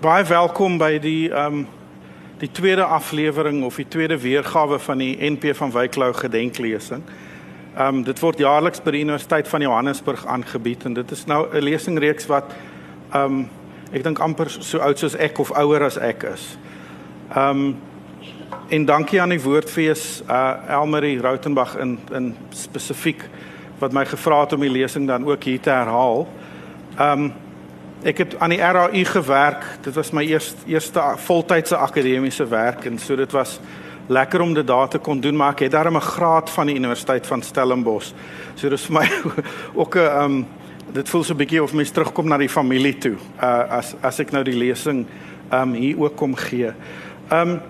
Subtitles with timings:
[0.00, 1.66] baie welkom by die ehm um,
[2.38, 7.02] die tweede aflewering of die tweede weergawe van die NP van Wyklou gedenklesing.
[7.76, 11.46] Ehm um, dit word jaarliks by die Universiteit van Johannesburg aangebied en dit is nou
[11.46, 12.52] 'n lesingreeks wat
[13.12, 13.48] ehm um,
[13.92, 16.58] ek dink amper so oud soos ek of ouer as ek is.
[17.36, 17.76] Ehm um,
[18.68, 23.28] en dankie aan die woordfees uh Elmarie Rautenbach in in spesifiek
[23.78, 26.28] wat my gevra het om die lesing dan ook hier te herhaal.
[26.98, 27.32] Ehm um,
[28.04, 29.64] ek het aan die RAU gewerk.
[29.82, 33.60] Dit was my eerste eerste voltydse akademiese werk en so dit was
[34.06, 36.76] lekker om dit daar te kon doen maar ek het daarmee 'n graad van die
[36.76, 38.12] Universiteit van Stellenbosch.
[38.54, 39.08] So dis vir my
[39.80, 40.46] ook 'n um,
[40.92, 43.16] dit voel so 'n bietjie of mens terugkom na die familie toe.
[43.42, 45.06] Uh as as ek nou die lesing
[45.52, 46.72] um, hier ook kom gee.
[47.32, 47.60] Um,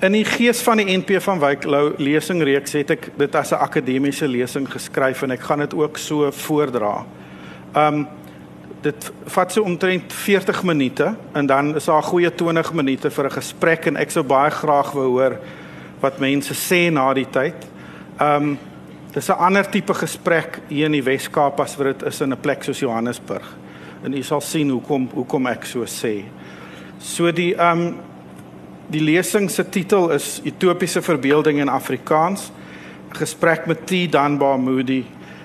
[0.00, 4.28] in die gees van die NP van Wyklou lesingreeks het ek dit as 'n akademiese
[4.28, 7.04] lesing geskryf en ek gaan dit ook so voordra.
[7.76, 8.06] Um,
[8.84, 13.24] dit vat so omtrent 40 minute en dan is daar 'n goeie 20 minute vir
[13.24, 15.38] 'n gesprek en ek sou baie graag wou hoor
[16.00, 17.54] wat mense sê na die tyd.
[18.20, 18.58] Um
[19.12, 22.40] dis 'n ander tipe gesprek hier in die Wes-Kaap as wat dit is in 'n
[22.40, 23.56] plek soos Johannesburg.
[24.02, 26.24] En u sal sien hoekom hoekom ek so sê.
[26.98, 27.96] So die um
[28.90, 32.50] die lesing se titel is Utopiese verbeelding in Afrikaans.
[33.08, 35.04] Gesprek met T Dunbar Moody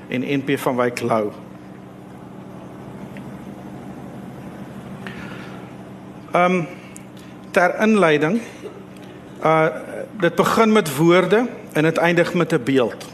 [0.10, 1.49] en NP van Wyk Lou.
[6.32, 6.68] Ehm um,
[7.52, 8.42] ter inleiding
[9.44, 9.68] uh
[10.20, 13.08] dit begin met woorde en dit eindig met 'n beeld.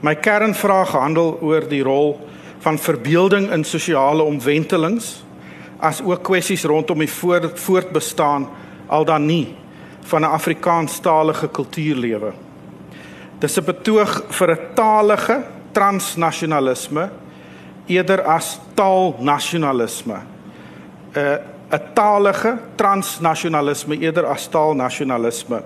[0.00, 5.24] My kernvraag handel oor die rol van verbeelding in sosiale omwentelings
[5.76, 8.48] as ook kwessies rondom die voort, voortbestaan
[8.86, 9.56] al dan nie
[10.00, 12.32] van 'n Afrikaanstalige kultuurlewe.
[13.38, 17.10] Dis 'n betoog vir 'n talige transnasionalisme
[17.86, 20.18] eerder as taalnasionalisme.
[21.16, 21.36] uh,
[21.70, 25.62] 'n talige transnasionalisme eerder as taalnasionalisme.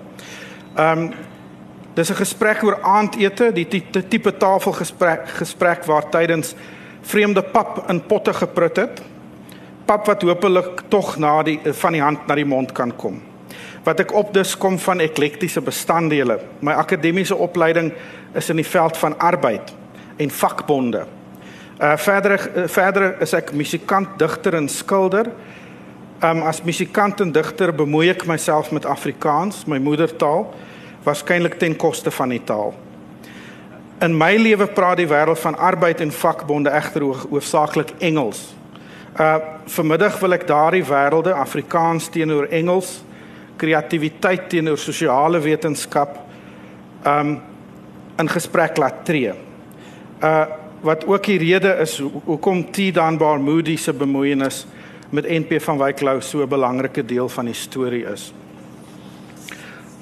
[0.75, 1.13] Ehm um,
[1.93, 3.67] dis 'n gesprek oor aandete, die
[4.09, 6.55] tipe tafelgesprek gesprek waar tydens
[7.01, 9.01] vreemde pap in potte geprut het.
[9.85, 13.21] Pap wat hopelik tog na die van die hand na die mond kan kom.
[13.83, 16.39] Wat ek opdus kom van eklektiese bestanddele.
[16.59, 17.93] My akademiese opleiding
[18.33, 19.73] is in die veld van arbeid
[20.17, 21.05] en vakbonde.
[21.79, 25.29] Uh verder uh, verder is ek musikant, digter en skilder.
[26.23, 30.45] Um as musikant en digter bemoei ek myself met Afrikaans, my moedertaal,
[31.03, 32.71] waarskynlik ten koste van die taal.
[33.99, 38.47] In my lewe praat die wêreld van arbeid en vakbonde egter hoofsaaklik Engels.
[39.19, 42.99] Uh vanmiddag wil ek daardie wêrelde Afrikaans teenoor Engels,
[43.57, 46.19] kreatiwiteit teenoor sosiale wetenskap
[47.07, 47.39] um
[48.21, 49.33] in gesprek laat tree.
[50.23, 50.45] Uh
[50.85, 54.65] wat ook die rede is hoekom T Dunbar Moody se bemoeienis
[55.09, 58.33] met NP van Wyklou so 'n belangrike deel van die storie is.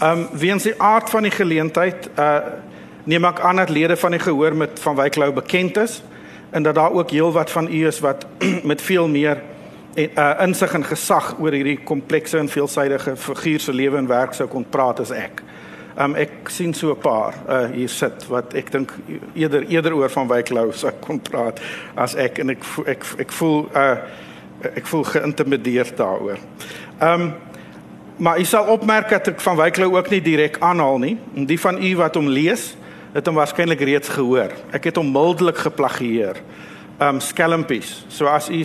[0.02, 2.38] Um weens die aard van die geleentheid uh
[3.04, 6.04] neem ek aan dat lede van die gehoor met van Wyklou bekend is
[6.50, 8.26] en dat daar ook heelwat van u is wat
[8.72, 9.42] met veel meer
[9.94, 14.34] en uh insig en gesag oor hierdie komplekse en veelsidige figuur se lewe en werk
[14.34, 15.44] sou kon praat as ek.
[16.00, 18.94] Um ek sien so 'n paar uh hier sit wat ek dink
[19.34, 21.62] eerder eerder oor van Wyklou sou kon praat
[21.96, 23.98] as ek en ek ek ek voel uh
[24.76, 26.40] ek voel geïntimideer daaroor.
[27.00, 27.34] Ehm um,
[28.18, 31.16] maar u sal opmerk dat ek van Wyklou ook nie direk aanhaal nie.
[31.36, 32.76] En die van u wat hom lees,
[33.14, 34.54] het hom waarskynlik reeds gehoor.
[34.72, 36.38] Ek het hom mildelik geplagieer.
[37.00, 38.06] Ehm um, skelmpies.
[38.08, 38.62] So as u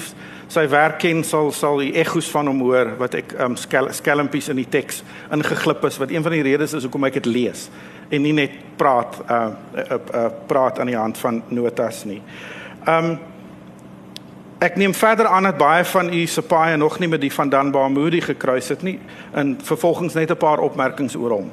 [0.49, 3.91] sy werk ken sal sal die ekko's van hom hoor wat ek ehm um, skel,
[3.93, 5.03] skelmpies in die teks
[5.35, 7.69] ingeglip is wat een van die redes is hoekom ek dit lees
[8.09, 12.23] en nie net praat uh, uh, uh praat aan die hand van notas nie.
[12.87, 13.19] Ehm um,
[14.59, 17.49] Ek neem verder aan dat baie van u se paai nog nie met die van
[17.49, 18.97] Dunbar Moody gekruis het nie
[19.31, 21.51] en vervolgens net 'n paar opmerkings oor hom.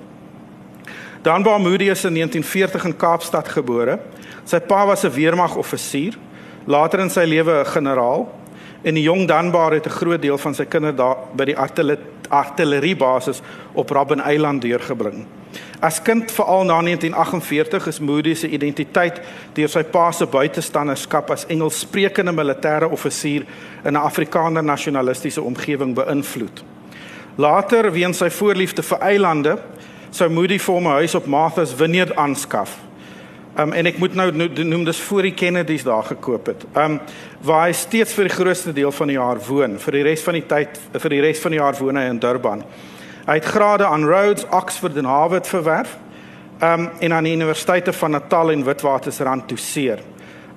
[1.21, 3.99] Dunbar Moody is in 1940 in Kaapstad gebore.
[4.43, 6.17] Sy pa was 'n weermagoffisier,
[6.65, 8.33] later in sy lewe 'n generaal
[8.81, 11.57] en die jong Dunbar het 'n groot deel van sy kinderdae by die
[12.29, 13.41] artilleriebasis
[13.73, 15.25] op Robben Eiland deurgebring.
[15.79, 19.21] As kind veral na 1948 is Moody se identiteit
[19.53, 23.45] deur sy pa se buitestanderskap as Engelssprekende militêre offisier
[23.83, 26.63] in 'n Afrikaner nasionalistiese omgewing beïnvloed.
[27.37, 29.57] Later, weens sy voorliefde vir eilande,
[30.11, 32.85] sou Moody vir hom 'n huis op Martha's Vineyard aanskaf.
[33.57, 34.31] Um en ek moet nou
[34.63, 36.65] noem dis voor die Kennedys daar gekoop het.
[36.75, 36.99] Um
[37.41, 39.79] waar hy steeds vir die grootste deel van die jaar woon.
[39.79, 42.19] Vir die res van die tyd vir die res van die jaar woon hy in
[42.19, 42.63] Durban.
[43.25, 45.97] Hy het grade aan Rhodes, Oxford en Harvard verwerf.
[46.61, 49.99] Um en aan die universiteite van Natal en Witwatersrand doseer.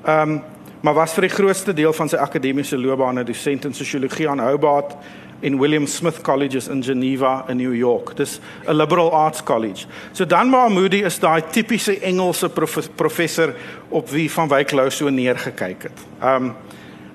[0.07, 0.43] Um
[0.81, 4.41] maar was vir die grootste deel van sy akademiese loopbaan 'n dosent in sosiologie aan
[4.41, 4.95] Hobart
[5.41, 8.17] en William Smith Colleges in Geneva in New York.
[8.17, 9.87] Dis 'n liberal arts college.
[10.13, 13.55] So Dunbar Moody is daai tipiese Engelse prof professor
[13.89, 15.99] op wie van Wyk Lou so neergekyk het.
[16.23, 16.55] Um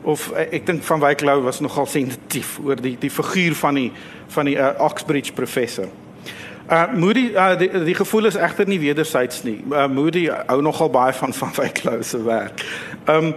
[0.04, 3.80] of eh, ek dink van Wyk Lou was nogal sensitief oor die die figuur van
[3.80, 3.92] die
[4.34, 5.88] van die uh, Oxbridge professor.
[6.72, 9.60] Uh Moody uh die, die gevoel is egter nie wedersyds nie.
[9.72, 12.64] Uh, Moody hou nogal baie van van Wyk Lou se werk.
[13.08, 13.34] Um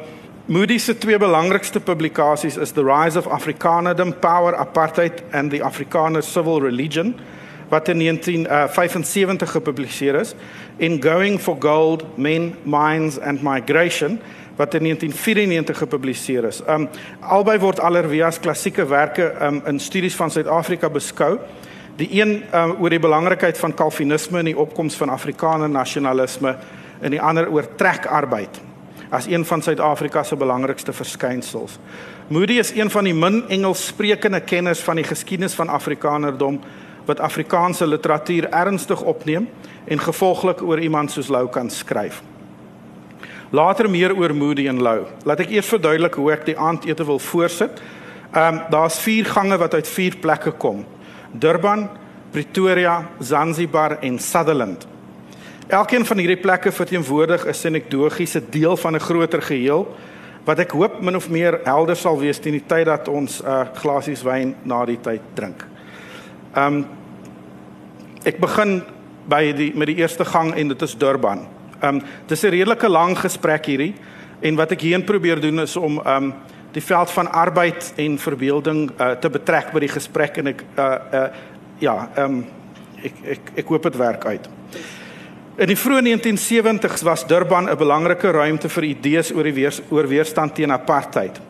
[0.46, 6.22] Moody se twee belangrikste publikasies is The Rise of Afrikanerdom, Power, Apartheid and the Afrikaner
[6.22, 7.14] Civil Religion
[7.68, 10.34] wat in 1975 gepubliseer is
[10.76, 14.20] en Going for Gold, Men, Mines and Migration
[14.56, 16.62] wat in 1994 gepubliseer is.
[16.68, 16.88] Um
[17.20, 21.38] albei word alreeds as klassieke werke um in studies van Suid-Afrika beskou.
[21.96, 26.56] Die een um oor die belangrikheid van Calvinisme en die opkoms van Afrikaner nasionalisme
[27.00, 28.62] en die ander oor trekarbeid
[29.10, 31.78] as een van Suid-Afrika se belangrikste verskynsels.
[32.28, 36.60] Moody is een van die min Engels sprekende kenners van die geskiedenis van Afrikanerdom
[37.06, 39.48] wat Afrikaanse literatuur ernstig opneem
[39.84, 42.22] en gevolglik oor iemand soos Lou kan skryf.
[43.50, 45.04] Later meer oor Moody en Lou.
[45.24, 47.80] Laat ek eers verduidelik hoe ek die aandete wil voorsit.
[48.32, 50.84] Ehm um, daar's vier gange wat uit vier plekke kom.
[51.30, 51.88] Durban,
[52.30, 54.86] Pretoria, Zanzibar en Sutherland.
[55.66, 59.86] Elkeen van hierdie plekke verteenwoordig 'n sinekdogiese deel van 'n groter geheel
[60.44, 63.46] wat ek hoop min of meer helder sal wees teen die tyd dat ons 'n
[63.46, 65.66] uh, glasies wyn na die tyd drink.
[66.56, 66.86] Um
[68.24, 68.82] ek begin
[69.28, 71.55] by die met die eerste gang en dit is Durban.
[71.86, 73.94] Um dis 'n redelike lang gesprek hierdie
[74.40, 76.34] en wat ek hierin probeer doen is om um
[76.72, 80.84] die veld van arbeid en verbeelding uh, te betrek by die gesprek en ek uh,
[81.12, 81.28] uh
[81.78, 82.44] ja, um
[83.04, 84.48] ek ek ek hoop dit werk uit.
[85.56, 90.08] In die vroeë 1970s was Durban 'n belangrike ruimte vir idees oor die weers, oor
[90.08, 91.40] weerstand teen apartheid.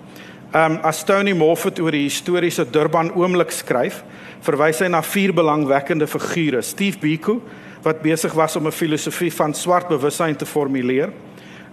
[0.54, 4.04] Um as Tony Moffat oor die historiese Durban oomblik skryf,
[4.40, 7.40] verwys hy na vier belangwekkende figure: Steve Biko
[7.86, 11.12] wat besig was om 'n filosofie van swart bewussyn te formuleer,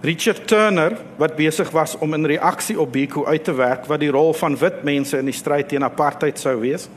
[0.04, 4.10] Richard Turner wat besig was om in reaksie op Biko uit te werk wat die
[4.10, 6.88] rol van wit mense in die stryd teen apartheid sou wees.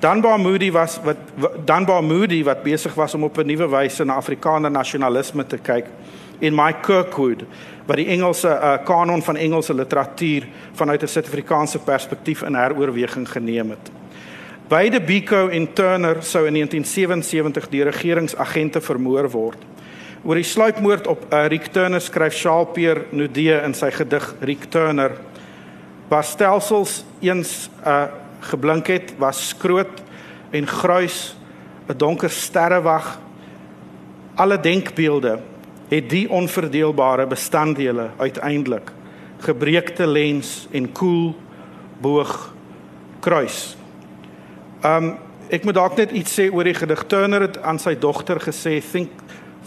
[0.00, 1.16] Dunbar Moody was wat
[1.64, 5.86] Dunbar Moody wat besig was om op 'n nuwe wyse na Afrikaner nasionalisme te kyk
[6.40, 7.44] en Mike Kirkwood
[7.86, 13.70] wat die Engelse uh, kanon van Engelse literatuur vanuit 'n Suid-Afrikaanse perspektief in heroorweging geneem
[13.70, 13.99] het.
[14.70, 19.64] Beide Biko en Turner sou in 1977 deur regeringsagente vermoor word.
[20.22, 24.68] Oor die sluipmoord op uh, Rick Turner skryf Charles Pierre Nudee in sy gedig Rick
[24.70, 25.16] Turner:
[26.06, 28.04] "Waar stelsels eens uh,
[28.46, 30.04] geblink het was skroot
[30.54, 31.34] en gruis
[31.88, 33.18] 'n donker sterrewag
[34.38, 35.40] alle denkbeelde
[35.88, 38.92] het die onverdeelbare bestanddele uiteindelik
[39.42, 41.34] gebreekte lens en koel
[41.98, 42.54] boog
[43.20, 43.79] kruis.
[44.84, 45.12] Um
[45.50, 48.78] ek moet dalk net iets sê oor die gedig Turner het aan sy dogter gesê
[48.80, 49.10] think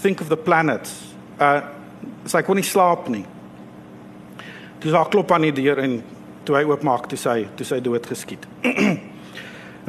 [0.01, 1.13] think of the planets.
[1.37, 1.61] Uh
[2.27, 3.25] sy kon nie slaap nie.
[4.79, 5.97] Toe sy klop aan die deur en
[6.47, 8.47] toe hy oopmaak toe sy toe sy dood geskiet.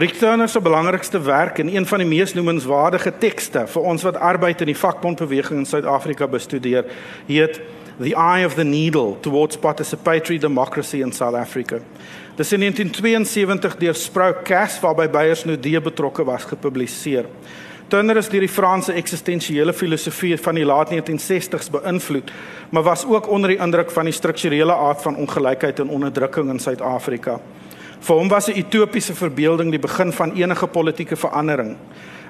[0.03, 4.19] Rick Turner se belangrikste werk en een van die mees noemenswaardige tekste vir ons wat
[4.19, 6.89] arbeid in die vakbondbeweging in Suid-Afrika bestudeer,
[7.29, 7.61] heet
[8.01, 11.79] The Eye of the Needle Towards Participatory Democracy in South Africa.
[12.35, 17.29] Dit is in 1972 deur Sprout Cass waarby Beyers Nudee betrokke was gepubliseer.
[17.89, 22.33] Turner is deur die Franse eksistensiële filosofie van die laat 1960s beïnvloed,
[22.75, 26.59] maar was ook onder die indruk van die strukturele aard van ongelykheid en onderdrukking in
[26.59, 27.39] Suid-Afrika.
[28.01, 31.77] Vir hom was 'n utopiese verbeelding die begin van enige politieke verandering.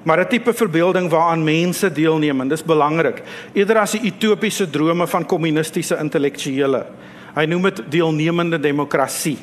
[0.04, 5.06] Maar 'n tipe verbeelding waaraan mense deelneem en dis belangrik, eerder as die utopiese drome
[5.06, 6.86] van kommunistiese intellektuele.
[7.34, 9.38] Hy noem dit deelnemende demokrasie.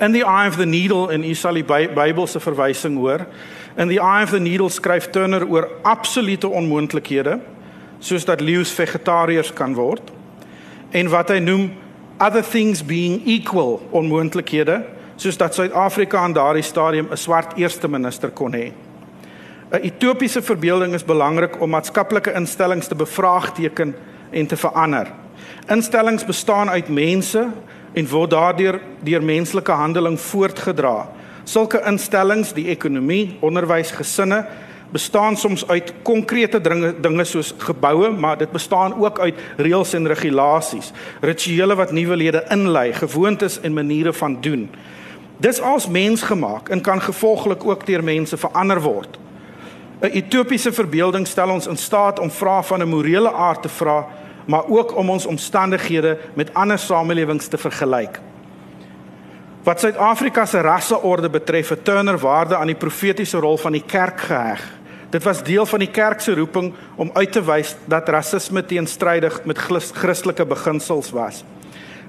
[0.00, 3.26] In the eye of the needle in Isali Bybelse verwysing hoor,
[3.76, 7.38] In the Eye of the Needle skryf Turner oor absolute onmoontlikhede
[8.02, 10.10] soos dat leeu's vegetariërs kan word
[10.90, 11.68] en wat hy noem
[12.18, 14.80] other things being equal onmoontlikhede
[15.20, 18.72] soos dat Suid-Afrika aan daardie stadium 'n swart eerste minister kon hê.
[19.70, 23.94] 'n Utopiese verbeelding is belangrik om maatskaplike instellings te bevraagteken
[24.30, 25.06] en te verander.
[25.68, 27.46] Instellings bestaan uit mense
[27.92, 31.08] en word daardeur deur menslike handeling voortgedra.
[31.44, 34.46] Sulke instellings, die ekonomie, onderwys, gesinne
[34.90, 40.08] bestaan soms uit konkrete dinge, dinge soos geboue, maar dit bestaan ook uit reëls en
[40.08, 44.70] regulasies, rituele wat nuwe lede inlei, gewoontes en maniere van doen.
[45.36, 49.18] Dis als mensgemaak en kan gevolglik ook deur mense verander word.
[50.00, 54.06] 'n Utopiese verbeelding stel ons in staat om vrae van 'n morele aard te vra,
[54.46, 58.20] maar ook om ons omstandighede met ander samelewings te vergelyk.
[59.62, 64.20] Wat Suid-Afrika se rasseorde betref, het Turner waarde aan die profetiese rol van die kerk
[64.20, 64.78] geheg.
[65.10, 69.44] Dit was deel van die kerk se roeping om uit te wys dat rasisme teenstrydig
[69.44, 69.58] met
[69.92, 71.44] Christelike beginsels was.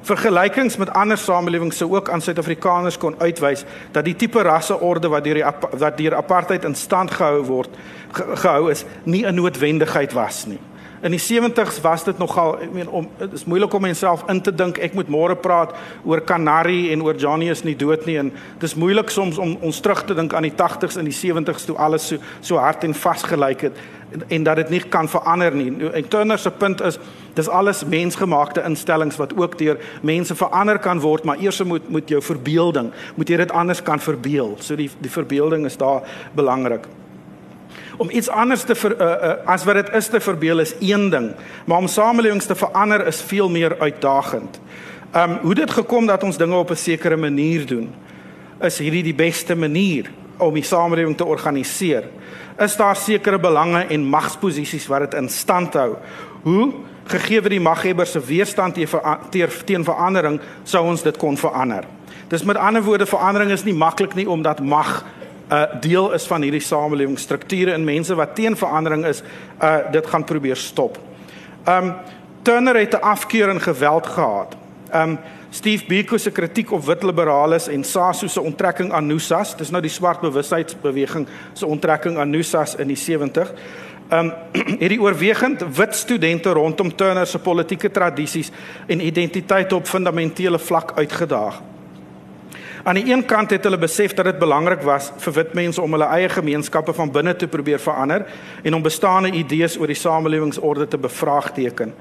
[0.02, 5.24] Vergelykings met ander samelewings sou ook aan Suid-Afrikaners kon uitwys dat die tipe rasseorde wat
[5.24, 5.46] deur die
[5.78, 7.70] wat deur apartheid in stand gehou word
[8.12, 10.60] gehou is, nie 'n noodwendigheid was nie.
[11.02, 14.38] In die 70's was dit nogal, ek meen om dit is moeilik om myself in
[14.46, 15.74] te dink ek moet môre praat
[16.06, 19.56] oor Canary en oor Johnny is nie dood nie en dit is moeilik soms om
[19.66, 22.86] ons terug te dink aan die 80's en die 70's toe alles so so hard
[22.86, 23.82] en vas gelyk het
[24.12, 25.74] en, en dat dit nie kan verander nie.
[25.90, 27.02] En Turner se punt is
[27.34, 32.10] dis alles mensgemaakte instellings wat ook deur mense verander kan word, maar eers moet moet
[32.10, 34.58] jou verbeelding, moet jy dit anders kan verbeel.
[34.60, 36.06] So die die verbeelding is daar
[36.38, 36.86] belangrik
[38.02, 41.10] om iets anders te ver, uh, uh, as wat dit is te verbeel is een
[41.14, 41.28] ding,
[41.70, 44.58] maar om samelewings te verander is veel meer uitdagend.
[45.12, 47.92] Um hoe dit gekom dat ons dinge op 'n sekere manier doen?
[48.62, 52.04] Is hierdie die beste manier om die samelewing te organiseer?
[52.58, 55.96] Is daar sekere belange en magsposisies wat dit in stand hou?
[56.42, 56.74] Hoe
[57.06, 58.78] gegee die maghebbers se weerstand
[59.66, 61.84] teen verandering sou ons dit kon verander?
[62.28, 65.06] Dis met ander woorde verandering is nie maklik nie omdat mag
[65.52, 69.24] uh, deel is van hierdie samelewingsstrukture en mense wat teen verandering is,
[69.64, 70.98] uh dit gaan probeer stop.
[71.68, 71.94] Um
[72.42, 74.56] Turner het 'n afkeur en geweld gehad.
[74.96, 79.70] Um Steve Biko se kritiek op wit liberales en SASO se onttrekking aan NUSAS, dis
[79.70, 83.54] nou die swart bewustheidsbeweging se onttrekking aan NUSAS in die 70.
[84.12, 84.34] Um
[84.82, 88.52] het die oorwegend wit studente rondom Turner se politieke tradisies
[88.88, 91.62] en identiteit op fundamentele vlak uitgedaag.
[92.84, 95.92] Aan die een kant het hulle besef dat dit belangrik was vir wit mense om
[95.94, 98.26] hulle eie gemeenskappe van binne te probeer verander
[98.64, 101.94] en om bestaande idees oor die samelewingsorde te bevraagteken.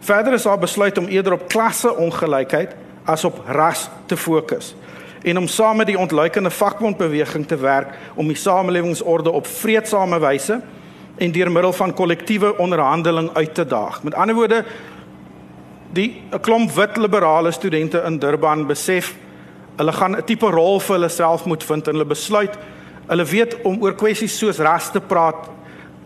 [0.00, 4.74] Verder is daar besluit om eerder op klasseongelykheid as op ras te fokus
[5.22, 10.60] en om saam met die ontluikende vakbondbeweging te werk om die samelewingsorde op vredesame wyse
[11.16, 14.02] en deur middel van kollektiewe onderhandeling uit te daag.
[14.02, 14.64] Met ander woorde
[15.92, 19.14] die 'n klomp wit liberale studente in Durban besef
[19.76, 22.58] Hulle gaan 'n tipe rol vir hulle self moet vind en hulle besluit
[23.06, 25.50] hulle weet om oor kwessies soos ras te praat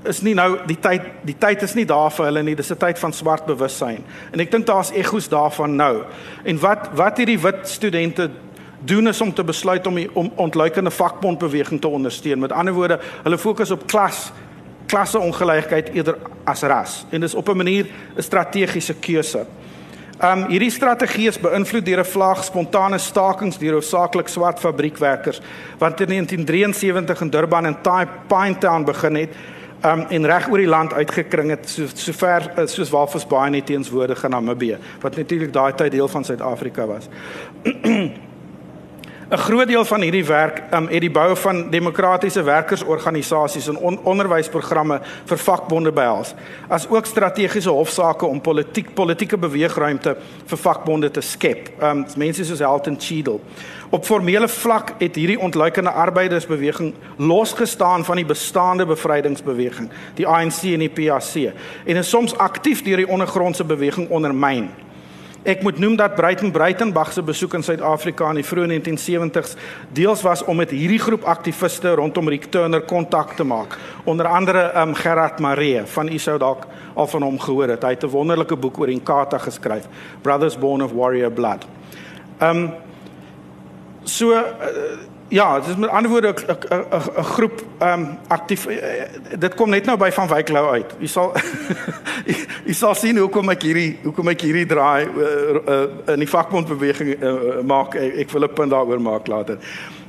[0.09, 2.77] is nie nou die tyd die tyd is nie daar vir hulle nie dis 'n
[2.77, 6.05] tyd van swart bewussyn en ek dink daar's egos daarvan nou.
[6.45, 8.31] En wat wat hierdie wit studente
[8.81, 12.39] doen is om te besluit om die om ontluikende vakbondbeweging te ondersteun.
[12.39, 14.33] Met ander woorde hulle fokus op klas
[14.87, 17.05] klasse ongelykheid eerder as ras.
[17.11, 17.87] En dis op 'n manier
[18.17, 19.47] 'n strategiese keuse
[20.21, 25.41] Um hierdie strategie is beïnvloed deur 'n vlaag spontane stakings deur hoofsaaklik swart fabriekwerkers
[25.79, 27.77] wat in 1973 in Durban en
[28.29, 29.31] Pinetown begin het
[29.83, 33.67] um en reg oor die land uitgekring het so sover eh, soos Walvis Bay net
[33.67, 37.09] teenswoordig in Namibië wat natuurlik daai tyd deel van Suid-Afrika was.
[39.31, 43.99] 'n Groot deel van hierdie werk um, het die bou van demokratiese werkersorganisasies en on
[44.03, 44.97] onderwysprogramme
[45.31, 46.35] vir vakbonde behels,
[46.69, 50.17] as ook strategiese hofsaake om politiek politieke beweegruimte
[50.51, 51.71] vir vakbonde te skep.
[51.79, 53.39] Um mense soos Elton Cheadle.
[53.91, 60.89] Op formele vlak het hierdie ontluikende arbeidersbeweging losgestaan van die bestaande bevrydingsbeweging, die ANC en
[60.89, 61.55] die PAC,
[61.87, 64.73] en is soms aktief deur die ondergrondse beweging ondermyn.
[65.41, 69.55] Ek moet noem dat Breiten Breitenberg se besoek in Suid-Afrika in die vroeë 1970s
[69.97, 73.79] deels was om met hierdie groep aktiviste rondom Rick Turner kontak te maak.
[74.05, 77.83] Onder andere um Gerard Maree van u sou dalk al van hom gehoor het.
[77.83, 79.89] Hy het 'n wonderlike boek oor Inkatha geskryf,
[80.21, 81.65] Brothers Born of Warrior Blood.
[82.43, 82.75] Um
[84.05, 84.45] so uh,
[85.31, 89.03] Ja, dit is met ander woorde 'n groep ehm um, aktief eh,
[89.39, 90.95] dit kom net nou by van Wyk Lou uit.
[90.99, 91.33] U sal
[92.71, 95.23] u sal sien hoekom ek hierdie hoekom ek hierdie draai uh,
[95.67, 99.59] uh, in die vakbondbeweging uh, maak ek, ek wil 'n punt daaroor maak later.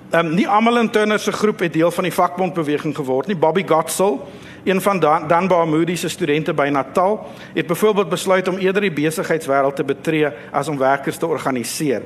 [0.09, 3.37] Ehm um, nie almal in Turner se groep het deel van die vakbondbeweging geword nie.
[3.37, 4.27] Bobby Gotsel,
[4.63, 8.93] een van Dan Danbar Moody se studente by Natal, het byvoorbeeld besluit om eerder die
[8.93, 12.01] besigheidswêreld te betree as om werkers te organiseer.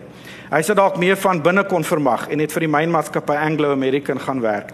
[0.49, 4.19] Hy sê dalk meer van binne kon vermag en het vir die mynmaatskappy Anglo American
[4.19, 4.71] gaan werk.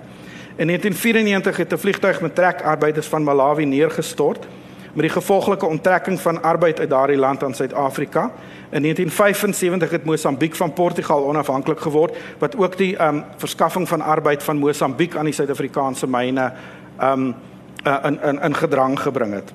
[0.56, 4.46] In 1994 het 'n vliegtuig met trekarbeiders van Malawi neergestort
[4.94, 8.32] met die gevolglike onttrekking van arbeid uit daardie land aan Suid-Afrika.
[8.70, 14.44] In 1975 het Mosambiek van Portugal onafhanklik geword wat ook die um verskaffing van arbeid
[14.44, 16.52] van Mosambiek aan die Suid-Afrikaanse myne
[17.02, 17.36] um
[17.84, 19.54] uh, in in in gedrang gebring het.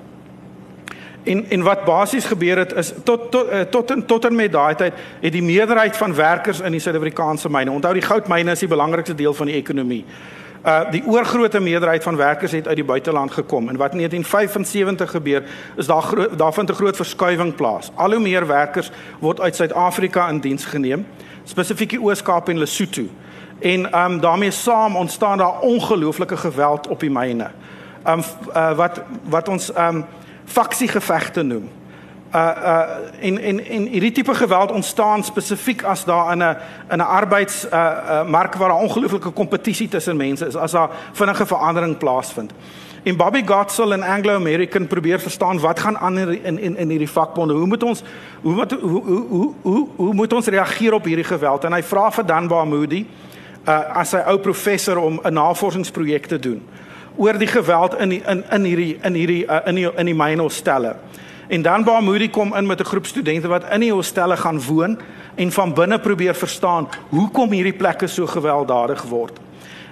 [1.23, 4.51] En en wat basies gebeur het is tot tot uh, tot en tot en met
[4.51, 7.71] daai tyd het die meerderheid van werkers in die Suid-Afrikaanse myne.
[7.71, 10.05] Onthou die goudmyne is die belangrikste deel van die ekonomie.
[10.65, 15.11] Uh die oorgrootste meerderheid van werkers het uit die buiteland gekom en wat in 1975
[15.11, 15.43] gebeur
[15.75, 17.91] is daar daar vind 'n groot verskuiwing plaas.
[17.95, 21.05] Al hoe meer werkers word uit Suid-Afrika in diens geneem.
[21.43, 23.07] spesifiek die Oos-Kaap en Lesotho.
[23.59, 27.49] En um, daarmee saam ontstaan daar ongelooflike geweld op die myne.
[28.07, 28.23] Um,
[28.55, 30.05] uh, wat wat ons um,
[30.45, 31.69] faksiegevegte noem.
[32.35, 32.81] Uh uh
[33.19, 36.57] en en en hierdie tipe geweld ontstaan spesifiek as daar in 'n
[36.91, 40.89] in 'n arbeids uh, uh mark waar daar ongelooflike kompetisie tussen mense is as daar
[41.11, 42.51] vinnige verandering plaasvind.
[43.03, 47.09] En Bobby Gottsel en Anglo American probeer verstaan wat gaan aan in in in hierdie
[47.09, 47.53] vakbonde.
[47.53, 48.03] Hoe moet ons
[48.41, 51.63] hoe moet hoe hoe hoe hoe, hoe moet ons reageer op hierdie geweld?
[51.63, 53.05] En hy vra vir Danbar Moody
[53.67, 56.63] uh as sy ou professor om 'n navorsingsprojek te doen
[57.17, 60.15] oor die geweld in die, in in hierdie in hierdie uh, in die in die
[60.15, 60.95] mynhostelle.
[61.47, 64.61] En dan Baa Moody kom in met 'n groep studente wat in die hostelle gaan
[64.61, 64.99] woon
[65.35, 69.39] en van binne probeer verstaan hoekom hierdie plekke so gewelddadig word.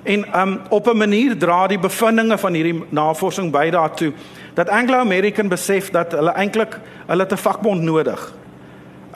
[0.04, 4.14] En um op 'n manier dra die bevindinge van hierdie navorsing by daartoe
[4.54, 8.34] dat Anglo American besef dat hulle eintlik hulle 'n vakbond nodig.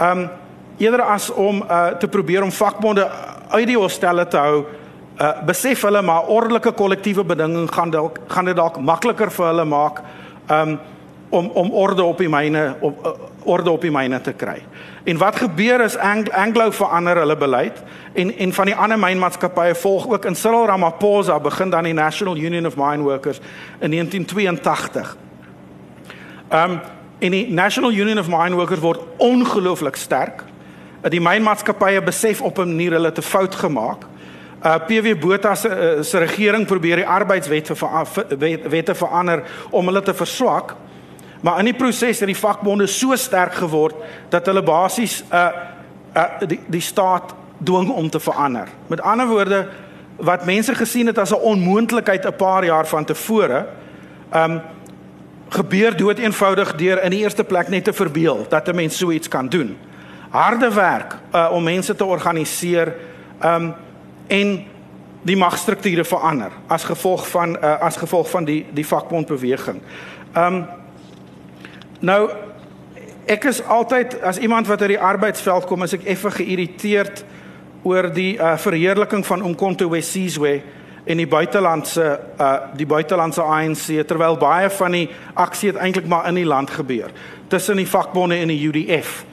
[0.01, 0.29] Um
[0.77, 3.09] eerder as om uh te probeer om vakbonde
[3.49, 4.65] uit die hostelle te hou,
[5.19, 9.65] uh besef hulle maar ordelike kollektiewe bedinging gaan dalk gaan dit dalk makliker vir hulle
[9.65, 10.01] maak.
[10.47, 10.79] Um
[11.29, 13.11] om om orde op die myne op uh,
[13.43, 14.57] orde op die myne te kry.
[15.03, 17.83] En wat gebeur is Ang Anglo verander hulle beleid
[18.13, 22.37] en en van die ander mynmaatskappye volg ook in Cyril Ramaphosa begin dan die National
[22.37, 23.39] Union of Mine Workers
[23.79, 25.17] in 1982.
[26.49, 26.79] Um
[27.19, 30.43] en die National Union of Mine Workers word ongelooflik sterk.
[31.09, 34.05] Die mynmaatskappye besef op 'n manier hulle te fout gemaak.
[34.59, 38.07] Uh PW Botha se uh, se regering probeer die arbeidswet vir
[38.69, 40.75] wette verander om hulle te verswak.
[41.41, 43.95] Maar in die proses het die vakbonde so sterk geword
[44.29, 45.47] dat hulle basies uh,
[46.15, 47.31] uh, die die staat
[47.63, 48.67] dwing om te verander.
[48.87, 49.67] Met ander woorde
[50.19, 53.65] wat mense gesien het as 'n onmoontlikheid 'n paar jaar van tevore,
[54.35, 54.61] um
[55.49, 59.11] gebeur dood eenvoudig deur in die eerste plek net te verbeel dat 'n mens so
[59.11, 59.77] iets kan doen.
[60.29, 62.93] Harde werk uh, om mense te organiseer
[63.43, 63.73] um
[64.29, 64.59] en
[65.27, 69.81] die magstrukture verander as gevolg van uh, as gevolg van die die vakbondbeweging.
[70.37, 70.61] Um
[71.99, 72.29] Nou
[73.29, 77.23] ek is altyd as iemand wat uit die arbeidsveld kom, as ek effe geïrriteerd
[77.83, 80.53] oor die uh, verheerliking van Umkhonto we Sizwe
[81.03, 82.05] en die buitelandse
[82.39, 87.11] uh, die buitelandse ANC terwyl baie van die aksie eintlik maar in die land gebeur
[87.51, 89.23] tussen die vakbonde en die UDF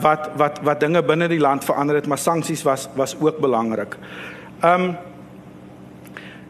[0.00, 3.96] wat wat wat dinge binne die land verander het maar sanksies was was ook belangrik.
[4.64, 4.96] Um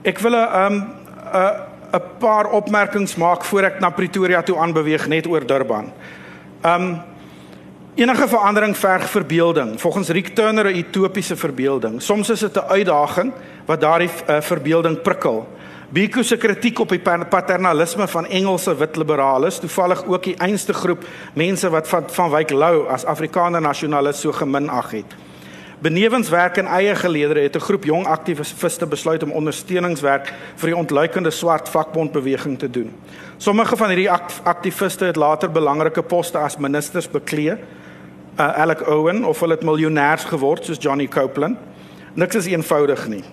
[0.03, 0.87] ek wil 'n um 'n
[1.35, 1.61] uh,
[1.92, 5.92] 'n paar opmerkings maak voor ek na Pretoria toe aanbeweeg net oor Durban.
[6.64, 7.03] Um
[7.94, 9.81] enige verandering verg verbeelding.
[9.81, 12.03] Volgens Rick Turner 'n utopiese verbeelding.
[12.03, 13.33] Soms is dit 'n uitdaging
[13.66, 15.49] wat daardie uh, verbeelding prikkel.
[15.90, 21.03] Biko se kritiek op die paternalisme van Engelse wit liberales, toevallig ook die einste groep
[21.35, 25.16] mense wat van van Wyk Lou as Afrikaner nasionalis so geminag het.
[25.83, 30.76] Benewens werk in eie geleedere het 'n groep jong aktiviste besluit om ondersteuningswerk vir die
[30.76, 32.92] ontluikende swart vakbondbeweging te doen.
[33.37, 34.11] Sommige van hierdie
[34.42, 37.57] aktiviste het later belangrike poste as ministers beklee.
[38.38, 41.59] Uh, Alec Owen of hulle het miljonêers geword soos Johnny Copeland.
[42.14, 43.24] Niks is eenvoudig nie.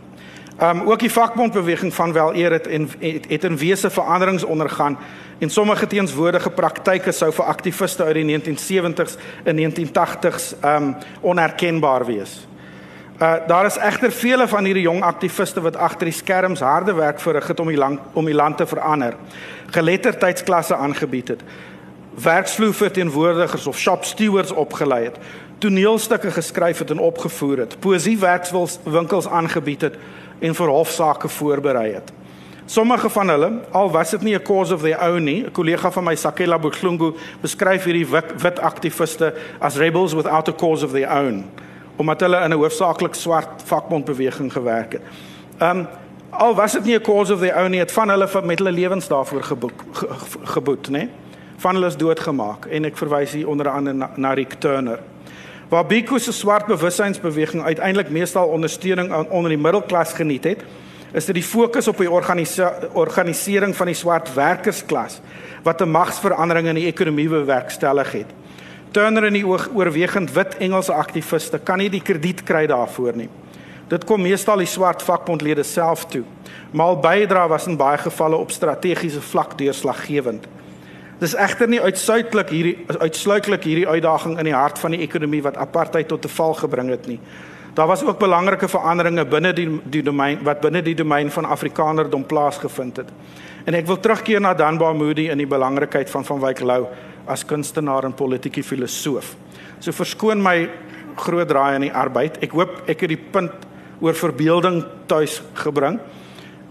[0.62, 4.98] Um ook die vakbondbeweging van wel eer het en het, het in wese veranderings ondergaan
[5.38, 12.48] en sommige teenswoordige praktyke sou vir aktiviste uit die 1970s en 1980s um onherkenbaar wees.
[13.22, 17.20] Uh daar is egter vele van hierdie jong aktiviste wat agter die skerms harde werk
[17.20, 19.13] verrig het om die land om die land te verander.
[19.65, 21.41] Geletterdheidsklasse aangebied het.
[22.24, 25.17] Werksvloer vir teenwoordigers of shop stewards opgelei het.
[25.58, 27.80] Toneelstukke geskryf het en opgevoer het.
[27.80, 29.96] Poesie werkswinkels aangebied het
[30.39, 32.12] en vir hofsaake voorberei het.
[32.67, 35.91] Sommige van hulle, al was dit nie 'n cause of their own nie, 'n kollega
[35.91, 40.91] van my Sakela Buklungu beskryf hierdie wit, wit aktiviste as rebels without a cause of
[40.91, 41.45] their own,
[41.95, 45.02] omdat hulle in 'n hoofsaaklik swart vakbondbeweging gewerk het.
[45.62, 45.88] Um
[46.30, 48.71] al was dit nie 'n cause of their own nie, het van hulle met hulle
[48.71, 50.08] lewens daarvoor geboek ge,
[50.43, 51.10] geboet, né?
[51.58, 55.00] Van hulle is doodgemaak en ek verwys hier onder andere na, na Rick Turner.
[55.67, 60.63] Waar Biko se swart bewussynsbeweging uiteindelik meestal ondersteuning aan onder die middelklas geniet het,
[61.12, 65.19] is dit die fokus op die organise organisering van die swart werkersklas
[65.63, 68.32] wat 'n magsverandering in die ekonomie bewerkstellig het.
[68.91, 73.30] Turner en die oorwegend wit Engelse aktiviste kan nie die krediet kry daarvoor nie.
[73.88, 76.23] Dit kom meestal die swart vakbondlede self toe.
[76.71, 80.47] Maar bydra was in baie gevalle op strategiese vlak deurslaggewend.
[81.17, 85.58] Dis egter nie uitsluitlik hierdie uitsluitlik hierdie uitdaging in die hart van die ekonomie wat
[85.58, 87.19] apartheid tot 'n val gebring het nie.
[87.73, 92.25] Daar was ook belangrike veranderinge binne die die domein wat binne die domein van Afrikanerdom
[92.25, 93.10] plaasgevind het.
[93.65, 96.88] En ek wil terugkeer na Danbar Moody in die belangrikheid van van Wyk Lou
[97.25, 99.36] as kunstenaar en politieke filosoof.
[99.80, 100.69] So verskoon my
[101.15, 102.38] groot draai in die arbeid.
[102.43, 103.51] Ek hoop ek het die punt
[103.99, 105.99] oor verbeelding tuis gebring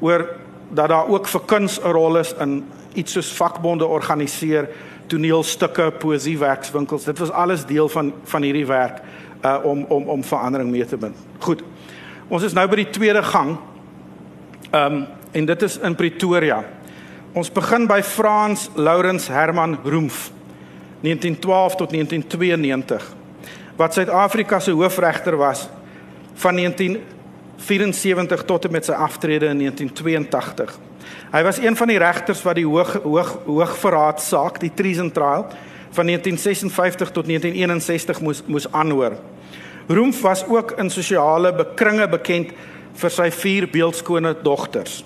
[0.00, 0.26] oor
[0.70, 2.64] dat daar ook vir kuns 'n rol is in
[2.96, 4.68] iets soos vakbonde organiseer,
[5.10, 7.06] toneelstukke, poësiewerkswinkels.
[7.06, 9.02] Dit was alles deel van van hierdie werk
[9.44, 11.16] uh om om om verandering mee te bind.
[11.38, 11.62] Goed.
[12.28, 13.56] Ons is nou by die tweede gang.
[14.72, 15.06] Um
[15.36, 16.64] en dit is in Pretoria.
[17.36, 20.30] Ons begin by Frans Lourens Herman Roemf
[21.02, 23.14] 1912 tot 1992
[23.76, 25.68] wat Suid-Afrika se hoofregter was
[26.34, 30.78] van 1974 tot en met sy aftrede in 1982.
[31.32, 35.46] Hy was een van die regters wat die hoog hoog hoogverraad saak, die treason trial
[35.96, 39.16] van 1956 tot 1961 moes moes aanhoor.
[39.88, 42.50] Roemf was ook in sosiale bekringe bekend
[42.96, 45.04] vir sy vier beeldskone dogters.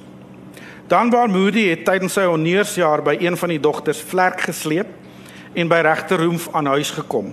[0.91, 4.89] Danbaar Moody het tydens sy honeursjaar by een van die dogters vlerk gesleep
[5.55, 7.33] en by regter Roemf aan huis gekom.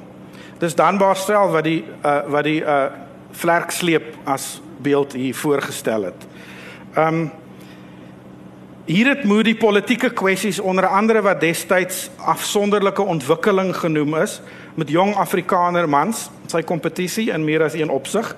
[0.59, 2.85] Dis Danbaar self wat die uh, wat die uh,
[3.37, 6.27] vlerk sleep as beeld hier voorgestel het.
[6.97, 7.29] Um
[8.87, 14.39] hier het Moody politieke kwessies onder andere wat destyds afsonderlike ontwikkeling genoem is
[14.79, 18.31] met jong Afrikaner mans, sy kompetisie in meer as een opsig.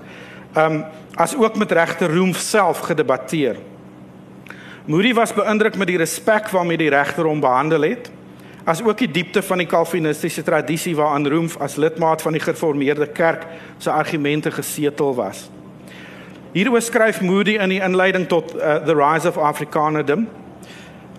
[0.58, 0.84] Um
[1.20, 3.58] as ook met regter Roemf self gedebatteer.
[4.88, 8.08] Moody was beïndruk met die respek waarmee die regter hom behandel het,
[8.64, 13.10] as ook die diepte van die kalvinistiese tradisie waaraan Roemf as lidmaat van die gereformeerde
[13.12, 13.44] kerk
[13.78, 15.50] se argumente gesetel was.
[16.54, 20.28] Hieroor skryf Moody in die inleiding tot uh, The Rise of Afrikanerdom.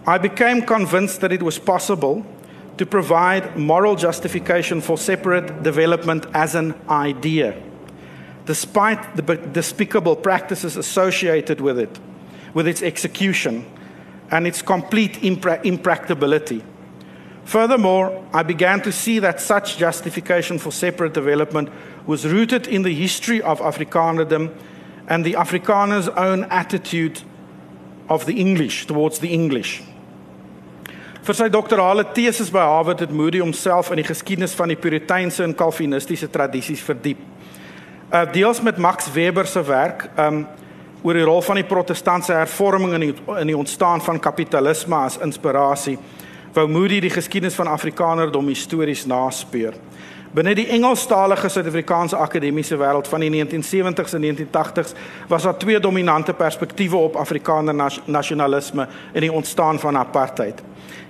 [0.04, 2.26] I became convinced that it was possible
[2.76, 7.54] to provide moral justification for separate development as an idea,
[8.44, 12.00] despite the despicable practices associated with it
[12.52, 13.64] with its execution
[14.32, 16.64] and its complete impra- impracticability.
[17.44, 21.68] Furthermore, I began to see that such justification for separate development
[22.04, 24.52] was rooted in the history of Afrikanerdom
[25.10, 27.20] and the Afrikaners' own attitude
[28.08, 29.82] of the English towards the English.
[31.26, 35.44] Vir sy doktorale teses by Harvard het Moody homself in die geskiedenis van die Puriteinse
[35.44, 37.20] en Calvinistiese tradisies verdiep.
[38.08, 40.46] Uh deels met Max Weber se werk, um
[41.02, 45.20] oor die rol van die protestantse hervorming in die in die ontstaan van kapitalisme as
[45.20, 45.98] inspirasie
[46.54, 49.76] wou Moody die geskiedenis van Afrikanerdom histories naspeur.
[50.30, 54.92] Binne die Engelstalige Suid-Afrikaanse akademiese wêreld van die 1970s en 1980s
[55.28, 60.62] was daar twee dominante perspektiewe op Afrikaner nasionalisme en die ontstaan van apartheid.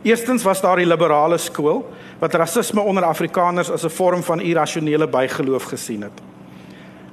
[0.03, 1.85] Eerstens was daar die liberale skool
[2.19, 6.17] wat rasisme onder Afrikaners as 'n vorm van irrasionele bygeloof gesien het.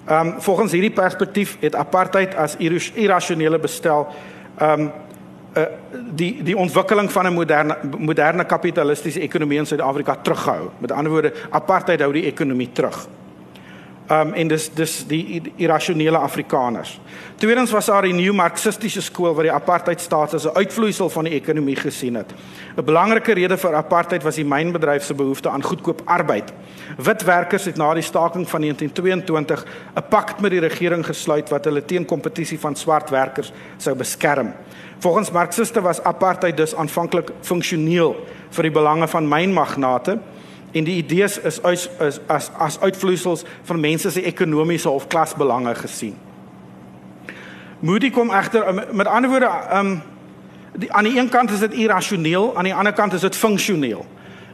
[0.05, 2.55] Ehm um, volgens hierdie perspektief het apartheid as
[2.93, 4.07] irrasionele bestel
[4.57, 4.91] ehm um,
[5.57, 5.63] uh,
[6.15, 10.69] die die ontwikkeling van 'n moderne moderne kapitalistiese ekonomie in Suid-Afrika teruggehou.
[10.79, 13.07] Met ander woorde, apartheid hou die ekonomie terug.
[14.07, 16.99] Um en dis dis die irrasionele Afrikaners.
[17.35, 21.33] Tweedens was daar 'n nuwe marxistiese skool wat die apartheidstaat as 'n uitvloeisel van die
[21.33, 22.33] ekonomie gesien het.
[22.77, 26.53] 'n Belangrike rede vir apartheid was die mynbedryf se behoefte aan goedkoop arbeid.
[26.97, 29.65] Wit werkers het na die staking van 1922
[29.95, 34.53] 'n pakt met die regering gesluit wat hulle teen kompetisie van swart werkers sou beskerm.
[34.99, 38.15] Volgens marxiste was apartheid dus aanvanklik funksioneel
[38.49, 40.17] vir die belange van mynmagnate
[40.71, 45.75] en die idees is as is, as as uitvloeisels van mense se ekonomiese of klasbelange
[45.75, 46.15] gesien.
[47.79, 50.01] Moody kom egter um, met ander woorde um
[50.73, 54.05] die, aan die een kant is dit irrasioneel, aan die ander kant is dit funksioneel.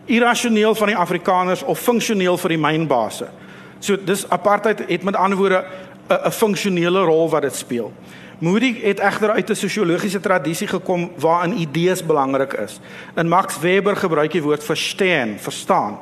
[0.05, 3.27] Irrasioneel van die Afrikaners of funksioneel vir die mynbase.
[3.79, 5.63] So dis apartheid het met ander woorde
[6.09, 7.93] 'n funksionele rol wat dit speel.
[8.39, 12.79] Moody het egter uit 'n sosiologiese tradisie gekom waarin idees belangrik is.
[13.15, 15.97] In Max Weber gebruik hy woord verstaan, verstaan.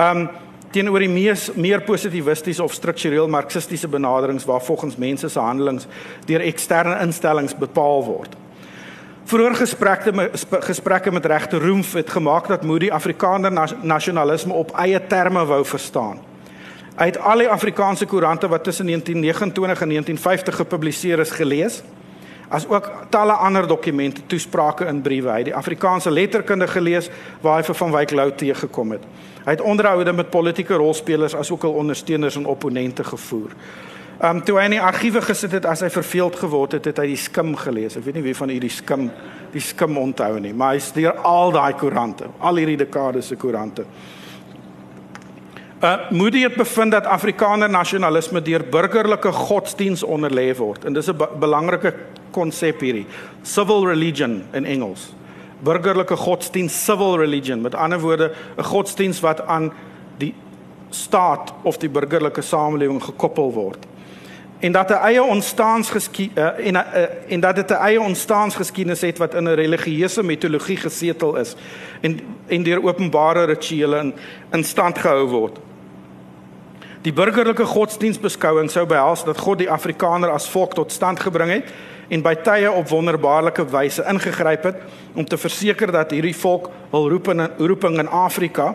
[0.00, 0.28] Um
[0.70, 5.86] teenoor die mees meer positivistiese of struktureel marxistiese benaderings waar volgens mense se handelings
[6.24, 8.36] deur eksterne instellings bepaal word.
[9.24, 13.52] Vroeger gesprekke gesprekke met regter Roemf het gemaak dat Moody Afrikaner
[13.82, 16.18] nasionalisme op eie terme wou verstaan.
[16.96, 21.82] Het al die Afrikaanse koerante wat tussen 1929 en 1950 gepubliseer is gelees,
[22.48, 25.30] as ook talle ander dokumente, toesprake en briewe.
[25.30, 29.04] Hy het die Afrikaanse letterkunde gelees waar hy vir van Wyk Lou teëgekom het.
[29.44, 33.52] Hy het onderhoude met politieke rolspelers as ook al ondersteuners en opponente gevoer.
[34.24, 37.10] Um toe hy in die argiewe gesit het as hy verveeld geword het, het hy
[37.12, 37.98] die skim gelees.
[37.98, 39.10] Ek weet nie wie van u die skim
[39.52, 43.84] die skim onthou nie, maar hy studeer al daai koerante, al hierdie dekades se koerante.
[45.86, 51.16] Uh Moody het bevind dat Afrikaner nasionalisme deur burgerlike godsdiens onderlê word en dis 'n
[51.16, 51.94] be belangrike
[52.30, 53.06] konsep hierdie.
[53.42, 55.14] Civil religion in Engels.
[55.62, 59.72] Burgerlike godsdiens, civil religion, met ander woorde 'n godsdiens wat aan
[60.18, 60.34] die
[60.90, 63.86] staat of die burgerlike samelewing gekoppel word.
[64.58, 69.18] En dat 'n eie ontstaansgeskiedenis uh, en uh, en dat dit 'n eie ontstaansgeskiedenis het
[69.18, 71.54] wat in 'n religieuse mitologie gesetel is
[72.00, 74.14] en en deur openbare rituele in,
[74.50, 75.58] in stand gehou word.
[77.06, 81.68] Die burgerlike godsdienstbeskouing sou behels dat God die Afrikaner as volk tot stand gebring het
[82.10, 84.80] en by tye op wonderbaarlike wyse ingegryp het
[85.14, 88.72] om te verseker dat hierdie volk hul roeping roeping in Afrika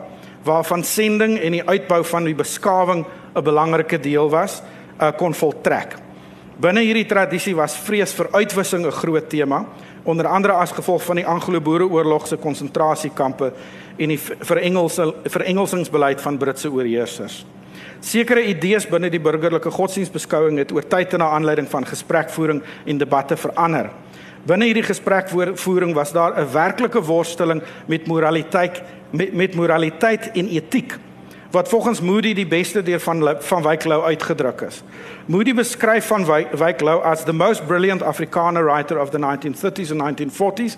[0.48, 3.04] waarvan sending en die uitbou van die beskawing
[3.36, 4.62] 'n belangrike deel was,
[5.02, 6.00] uh, kon voltrek.
[6.58, 9.66] Binne hierdie tradisie was vrees vir uitwissing 'n groot tema,
[10.04, 13.54] onder andere as gevolg van die Anglo-Boereoorlog se konsentrasiekampe
[13.98, 17.46] en die verengelse verengelsingsbeleid van Britse oorheersers.
[18.02, 22.98] Sekere idees binne die burgerlike godsdienstbeskouing het oor tyd en na aanleiding van gesprekvoering en
[22.98, 23.92] debatte verander.
[24.50, 30.98] Binne hierdie gesprekvoering was daar 'n werklike worsteling met moraliteit met, met moraliteit en etiek
[31.52, 34.84] wat volgens Moody die beste deur van van Wyk Lou uitgedruk is.
[35.26, 40.02] Moody beskryf van Wyk Lou as the most brilliant Afrikaner writer of the 1930s and
[40.02, 40.78] 1940s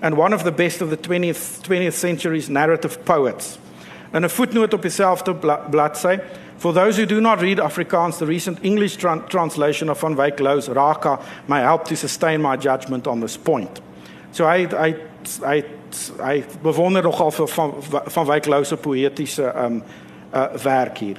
[0.00, 3.58] and one of the best of the 20th 20th century's narrative poets.
[4.12, 5.34] In 'n voetnoot op dieselfde
[5.70, 6.18] bladsy
[6.62, 10.38] For those who do not read Afrikaans, the recent English tra translation of Van Wyk
[10.38, 13.80] Lou's Raka may help to sustain my judgment on this point.
[14.30, 14.94] So hy hy
[15.42, 15.56] hy
[16.22, 17.74] hy bewonder nogal vir van
[18.14, 19.82] van Wyk Lou se poëtiese um
[20.30, 21.18] uh werk hier.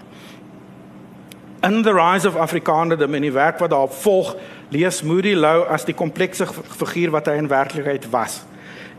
[1.64, 4.36] In the rise of Afrikanerdom en die werk wat daarop volg,
[4.72, 8.46] lees Moody Lou as die komplekse figuur wat hy in werklikheid was.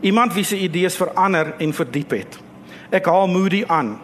[0.01, 2.37] Iemand wie se idees verander en verdiep het.
[2.93, 3.95] Ek haal Moody aan.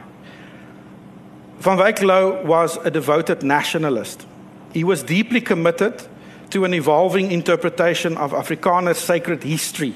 [1.62, 4.26] Van Wyk Lou was a devoted nationalist.
[4.74, 6.02] He was deeply committed
[6.50, 9.94] to an evolving interpretation of Afrikaner sacred history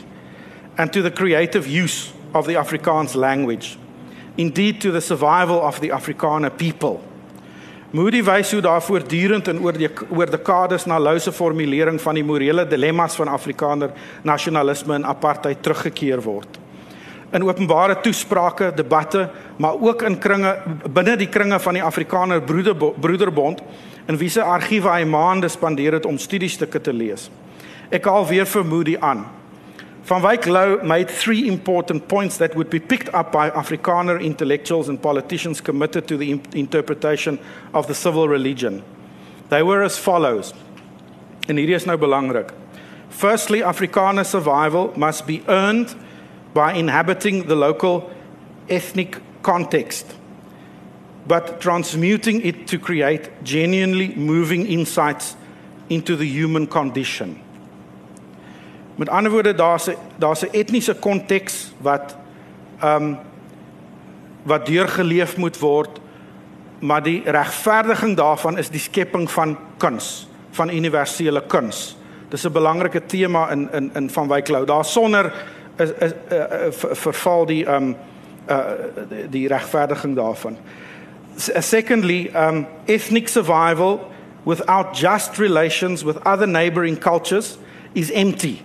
[0.77, 3.79] and to the creative use of the Afrikaans language.
[4.37, 7.03] Indeed to the survival of the Afrikaner people.
[7.91, 12.13] Moody wys hoe daar voortdurend en oor die oor dekades na Lou se formulering van
[12.13, 13.89] die morele dilemma's van Afrikaner
[14.21, 16.59] nasionalisme en apartheid teruggekeer word
[17.31, 20.57] in openbare toesprake, debatte, maar ook in kringe
[20.93, 23.61] binne die kringe van die Afrikaner broeder, Broederbond
[24.07, 27.29] in wie se argiewe hy maande spandeer het om studiestukke te lees.
[27.89, 29.25] Ek haal weer vir Moody aan.
[30.05, 34.89] Van Wyk Lou made three important points that would be picked up by Afrikaner intellectuals
[34.89, 37.39] and politicians committed to the interpretation
[37.73, 38.83] of the civil religion.
[39.49, 40.53] They were as follows.
[41.47, 42.53] En hierdie is nou belangrik.
[43.09, 45.95] Firstly, Afrikaner survival must be earned
[46.55, 48.09] by inhabiting the local
[48.69, 50.15] ethnic context,
[51.27, 55.35] but transmuting it to create genuinely moving insights
[55.89, 57.41] into the human condition.
[58.95, 62.15] Met ander woorde daar's 'n daar's 'n etniese konteks wat
[62.79, 63.17] ehm um,
[64.43, 65.99] wat deurgeleef moet word,
[66.79, 71.97] maar die regverdiging daarvan is die skepping van kuns, van universele kuns.
[72.29, 74.65] Dis 'n belangrike tema in in in van Wyklou.
[74.65, 75.33] Daar sonder
[75.77, 77.95] is is uh, uh, verval die um
[78.49, 78.71] uh
[79.29, 80.57] die regverdiging daarvan.
[81.59, 84.11] Secondly, um ethnic survival
[84.43, 87.57] without just relations with other neighboring cultures
[87.93, 88.61] is empty.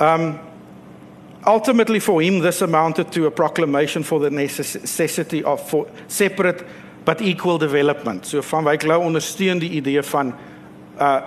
[0.00, 0.38] Um
[1.46, 6.64] ultimately for him this amounted to a proclamation for the necessity of for separate
[7.04, 8.26] but equal development.
[8.26, 10.34] So van Wyk Lou ondersteun die idee van
[10.98, 11.20] uh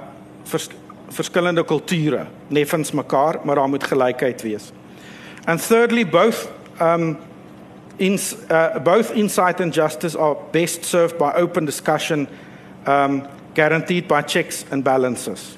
[1.09, 4.71] verskillende kulture neffens mekaar, maar daar moet gelykheid wees.
[5.45, 6.49] And thirdly, both
[6.81, 7.17] um
[7.97, 8.19] in
[8.51, 12.27] uh, both insight and justice are best served by open discussion
[12.87, 15.57] um guaranteed by checks and balances.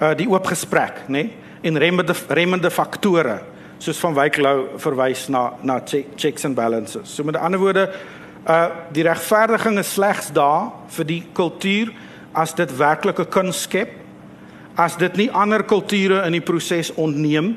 [0.00, 1.22] Uh die oop gesprek, nê?
[1.22, 1.32] Nee?
[1.64, 3.40] En remmende remmende faktore
[3.78, 5.80] soos van Wyk Lou verwys na na
[6.16, 7.14] checks and balances.
[7.14, 7.88] So met ander woorde,
[8.46, 11.92] uh die regverdiging is slegs daar vir die kultuur
[12.32, 14.03] as dit werklike kuns skep
[14.74, 17.54] as dit nie ander kulture in die proses ontneem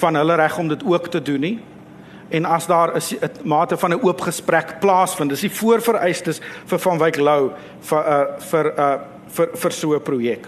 [0.00, 1.58] van hulle reg om dit ook te doen nie
[2.30, 6.98] en as daar 'n mate van 'n oop gesprek plaasvind dis die voorvereistes vir van
[6.98, 10.46] Wyk Lou vir uh, vir uh, vir vir so 'n projek.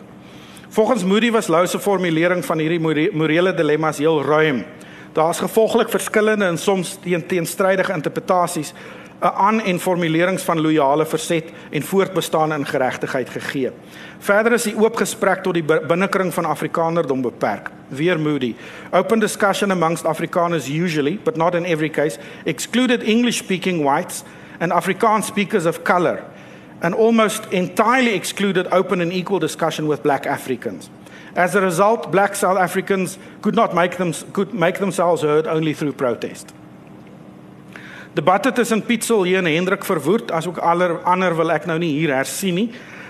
[0.68, 4.64] Volgens Moody was Lou se formulering van hierdie morele dilemma's heel ruim.
[5.12, 8.76] Daar's gevolglik verskillende en soms teen teenstrydige interpretasies 'n
[9.30, 13.70] aan en formulerings van loyale verset en voortbestaan in geregtigheid gegee.
[14.18, 17.70] Verder is die oop gesprek tot die binnekring van Afrikanerdom beperk.
[17.88, 18.54] Weer Moody.
[18.90, 24.22] Open discussion amongst Afrikaners usually, but not in every case, excluded English speaking whites
[24.58, 26.22] and Afrikaans speakers of color
[26.82, 30.90] and almost entirely excluded open and equal discussion with black Africans.
[31.36, 35.74] As a result, black South Africans could not make them could make themselves heard only
[35.74, 36.52] through protest.
[38.12, 42.10] Debatte tussen Pietsel hier en Hendrik verwoed, asook aller ander wil ek nou nie hier
[42.12, 42.66] hersien nie.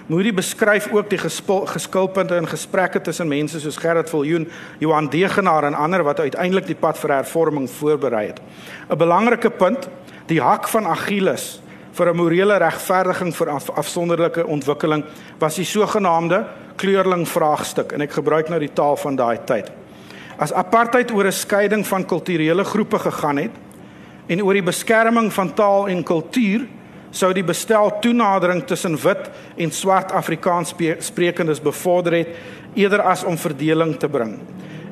[0.06, 4.46] Moody beskryf ook die geskilpunte in gesprekke tussen mense soos Gerard Viljoen,
[4.78, 8.38] Johan Degenaar en ander wat uiteindelik die pad vir hervorming voorberei het.
[8.90, 9.88] 'n Belangrike punt,
[10.30, 11.58] die hak van Achilles
[11.92, 15.04] vir 'n morele regverdiging vir af, afsonderlike ontwikkeling
[15.40, 19.72] was die sogenaamde kleurling vraagstuk en ek gebruik nou die taal van daai tyd.
[20.38, 23.50] As apartheid oor 'n skeiding van kulturele groepe gegaan het
[24.26, 26.66] en oor die beskerming van taal en kultuur
[27.12, 29.28] sou die bestel toenadering tussen wit
[29.60, 32.36] en swart Afrikaans sprekendes bevorder het
[32.74, 34.38] eerder as om verdeling te bring.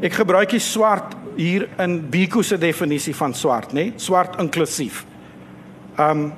[0.04, 3.90] Ek gebruik die swart hier in Biko se definisie van swart, nê?
[3.96, 5.04] Swart inklusief.
[5.98, 6.30] Um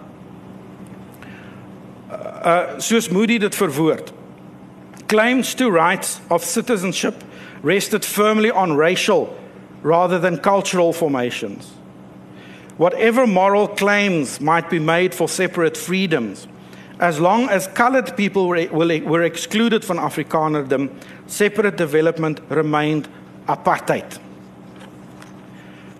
[2.42, 4.12] uh soos Moody dit verwoord.
[5.06, 7.22] Claims to rights of citizenship
[7.62, 9.28] rested firmly on racial
[9.82, 11.81] rather than cultural formations.
[12.82, 16.48] Whatever moral claims might be made for separate freedoms,
[16.98, 18.66] as long as colored people were,
[19.06, 20.90] were excluded from Afrikanerdom,
[21.28, 23.08] separate development remained
[23.46, 24.18] apartheid.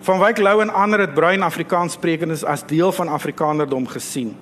[0.01, 4.35] Van Wyk Lou en ander het bruin Afrikaans sprekendes as deel van Afrikanerdom gesien.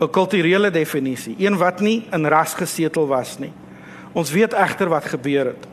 [0.00, 3.52] 'n Kulturele definisie, een wat nie in ras gesetel was nie.
[4.12, 5.66] Ons weet egter wat gebeur het.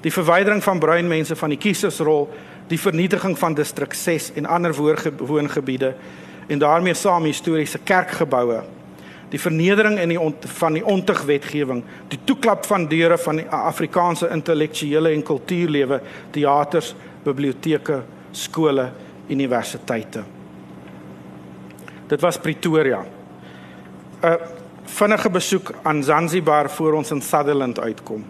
[0.00, 2.28] Die verwydering van bruin mense van die kiesersrol
[2.70, 4.74] die vernietiging van distrik 6 en ander
[5.18, 5.94] woongebiede
[6.46, 8.62] en daarmee saam historiese kerkgeboue.
[9.30, 14.30] Die vernedering in die ont, van die ontigwetgewing die toeklap van deure van die Afrikaanse
[14.34, 16.00] intellektuele en kultuurlewe
[16.34, 18.02] teaters biblioteke
[18.32, 18.90] skole
[19.30, 20.24] universiteite.
[22.10, 23.04] Dit was Pretoria.
[24.22, 24.38] 'n
[24.84, 28.24] vinnige besoek aan Zanzibar voor ons in Sutherland uitkom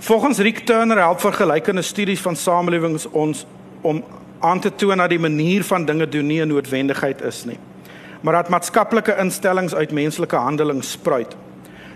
[0.00, 3.46] Volgens Rick Turner help vergelykende studies van samelewings ons
[3.80, 4.04] om
[4.38, 7.58] aan te toon dat die manier van dinge doen nie 'n noodwendigheid is nie,
[8.20, 11.36] maar dat maatskaplike instellings uit menslike handeling spruit.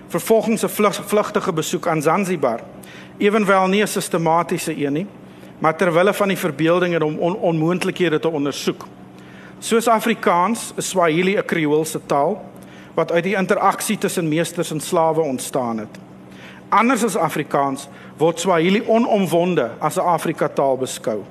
[0.08, 2.60] Vervolgens 'n vlug, vlugtige besoek aan Zanzibar,
[3.18, 5.06] ewenwel nie 'n sistematiese een nie,
[5.58, 8.86] maar ter wille van die verbeelding en om on, onmoontlikhede te ondersoek.
[9.58, 12.44] Soos Afrikaans, is Swahili 'n Kreoolse taal
[12.94, 15.98] wat uit die interaksie tussen meesters en slawe ontstaan het
[16.72, 21.24] anders as Afrikaans word Swahili onomwonde as 'n Afrika taal beskou.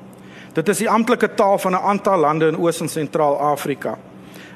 [0.53, 3.97] Dit is die amptelike taal van 'n aantal lande in Oos en Sentraal-Afrika.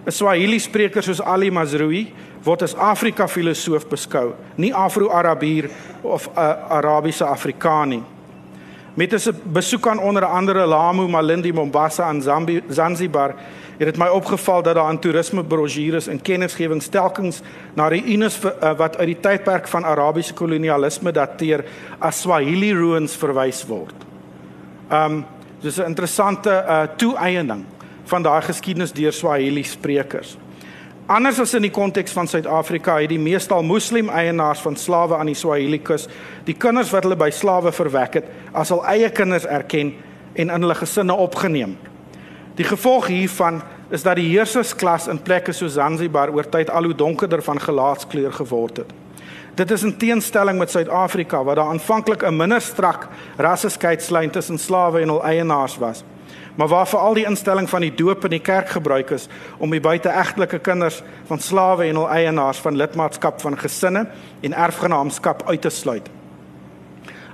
[0.06, 5.69] 'n Swahili spreker soos Ali Mazrui word as Afrika filosoof beskou, nie Afro-Arabier
[6.02, 8.04] of 'n uh, Arabiese Afrikaan nie.
[8.96, 12.22] Met 'n besoek aan onder andere Lamu, Malindi, Mombasa en
[12.70, 13.36] Zanzibar
[13.78, 17.42] het dit my opgeval dat daar aan toerismebrosjures en kennisgewings telkens
[17.74, 21.66] na ruïnes uh, wat uit die tydperk van Arabiese kolonialisme dateer
[22.00, 23.96] as Swahili ruins verwys word.
[24.92, 25.26] Um
[25.60, 27.66] dis 'n interessante uh, toeëning
[28.04, 30.38] van daai geskiedenis deur Swahili sprekers.
[31.06, 35.30] Anders as in die konteks van Suid-Afrika het die meestal moslim eienaars van slawe aan
[35.30, 36.08] die Swahili kus
[36.48, 39.91] die kinders wat hulle by slawe verwek het as hul eie kinders erken
[40.34, 41.76] en in hulle gesinne opgeneem.
[42.58, 43.62] Die gevolg hiervan
[43.94, 48.34] is dat die heersersklas in plekke soos Zanzibar oor tyd al hoe donkerder van gelaatskleur
[48.34, 48.98] geword het.
[49.62, 55.02] Dit is in teenstelling met Suid-Afrika waar daar aanvanklik 'n minder strak rasseskeidsslyn tussen slawe
[55.02, 56.04] en hul eienaars was,
[56.56, 59.84] maar waar veral die instelling van die doop in die kerk gebruik is om die
[59.84, 64.06] buiteegtelike kinders van slawe en hul eienaars van lidmaatskap van gesinne
[64.41, 66.10] en erfgenaamskap uit te sluit.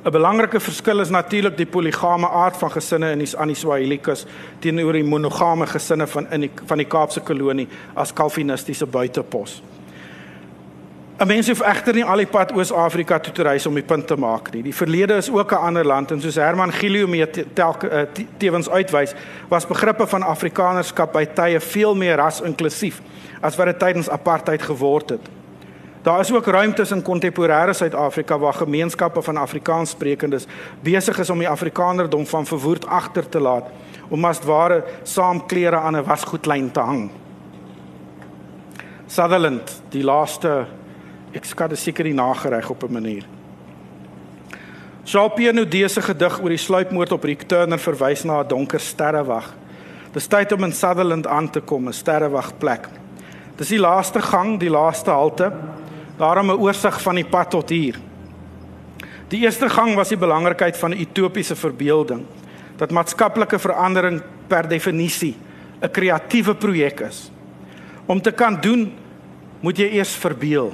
[0.04, 4.26] 'n Belangrike verskil is natuurlik die poligame aard van gesinne in die aan die Swahilikus
[4.60, 9.62] teenoor die monogame gesinne van in die van die Kaapse kolonie as kalvinistiese buitepos.
[11.22, 14.08] 'n Mens hoef egter nie al die pad Oos-Afrika toe te reis om die punt
[14.10, 14.64] te maak nie.
[14.66, 18.02] Die verlede is ook 'n ander land en soos Herman Gilio mee eh,
[18.38, 19.14] tevens uitwys,
[19.48, 23.02] was begrippe van Afrikanerskap by tye veel meer ras-inklusief
[23.42, 25.30] as wat dit tydens apartheid geword het.
[26.02, 30.48] Daar is ook ruimtes in kontemporêre Suid-Afrika waar gemeenskappe van Afrikaanssprekendes
[30.82, 33.70] besig is om die Afrikanerdom van verwoerd agter te laat
[34.10, 37.12] om as ware saam klere aan 'n wasgoedlyn te hang.
[39.08, 40.66] Sutherland, die laaste
[41.34, 43.26] ek skat dit seker die nagereg op 'n manier.
[45.04, 49.54] Jean-Pierre Naudé se gedig oor die sluipmoord op Rick Turner verwys na 'n donker sterrewag.
[50.14, 52.88] Dis tyd om in Sutherland aan te kom, 'n sterrewagplek.
[53.56, 55.52] Dis die laaste gang, die laaste halte.
[56.18, 57.96] Daarom 'n oorsig van die pad tot hier.
[59.28, 62.26] Die eerste gang was die belangrikheid van 'n utopiese verbeelding
[62.78, 65.36] dat maatskaplike verandering per definisie
[65.82, 67.32] 'n kreatiewe projek is.
[68.06, 68.94] Om te kan doen,
[69.60, 70.74] moet jy eers verbeel.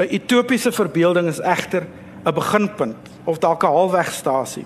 [0.00, 1.86] 'n Utopiese verbeelding is egter
[2.24, 4.64] 'n beginpunt of dalk 'n halfwegstasie.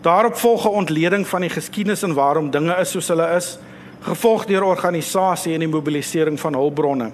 [0.00, 3.58] Daarop volg 'n ontleding van die geskiedenis en waarom dinge is soos hulle is,
[4.00, 7.10] gevolg deur organisasie en die mobilisering van hulpbronne.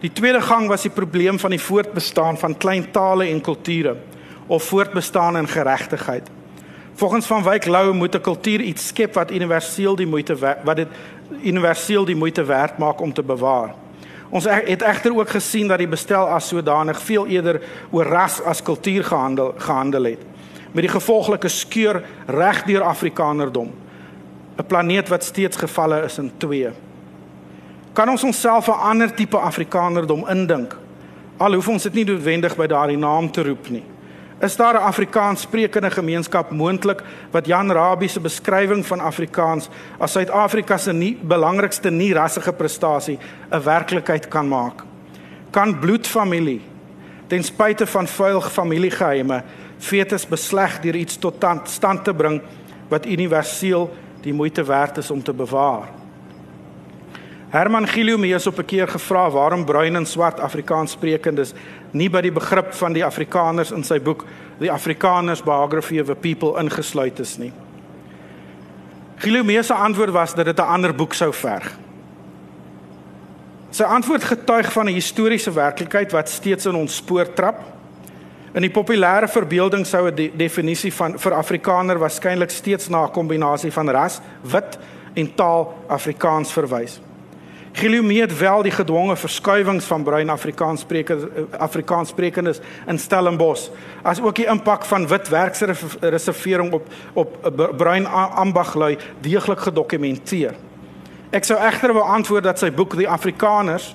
[0.00, 3.96] Die tweede gang was die probleem van die voortbestaan van klein tale en kulture
[4.46, 6.30] of voortbestaan in geregtigheid.
[6.94, 10.88] Volgens van Wyk Lou moet 'n kultuur iets skep wat universeel die moeite wat dit
[11.42, 13.74] universeel die moeite werd maak om te bewaar.
[14.30, 17.60] Ons het egter ook gesien dat die bestel as sodanig veel eerder
[17.90, 20.22] oor ras as kultuur gehandel gehandel het
[20.74, 23.70] met die gevolglike skeur reg deur Afrikanerdom.
[24.58, 26.70] 'n Planeet wat steeds gevalle is in twee.
[27.92, 30.76] Kan ons onsself 'n ander tipe Afrikanerdom indink?
[31.36, 33.82] Al hoef ons dit nie noodwendig by daardie naam te roep nie.
[34.40, 39.68] Is daar 'n Afrikaans sprekende gemeenskap moontlik wat Jan Rabie se beskrywing van Afrikaans
[39.98, 43.18] as Suid-Afrika se nie belangrikste nie rassige prestasie
[43.50, 44.82] 'n werklikheid kan maak?
[45.50, 46.60] Kan bloedfamilie
[47.26, 49.42] ten spyte van vuil familiegeheime
[49.78, 52.42] fetus besleg deur iets tot stand te bring
[52.88, 56.03] wat universeel die moeite werd is om te bewaar?
[57.54, 61.52] Herman Giliomeus op 'n keer gevra waarom bruin en swart Afrikaans sprekendes
[61.90, 64.24] nie by die begrip van die Afrikaners in sy boek
[64.58, 67.52] The Afrikaners Biography of a People ingesluit is nie.
[69.16, 71.78] Giliomeus se antwoord was dat dit 'n ander boek sou verg.
[73.70, 77.60] Sy antwoord getuig van 'n historiese werklikheid wat steeds in ons spoor trap.
[78.52, 83.10] In die populêre verbeelding sou 'n de definisie van vir Afrikaner waarskynlik steeds na 'n
[83.10, 84.78] kombinasie van ras, wit
[85.14, 87.00] en taal Afrikaans verwys.
[87.74, 93.68] Gilioomee het wel die gedwonge verskuiwings van bruin Afrikaans sprekendes in Stellenbosch
[94.02, 100.54] as ook die impak van wit werksreservering op op bruin ambaglui deeglik gedokumenteer.
[101.34, 103.94] Ek sou egter wou antwoord dat sy boek Die Afrikaners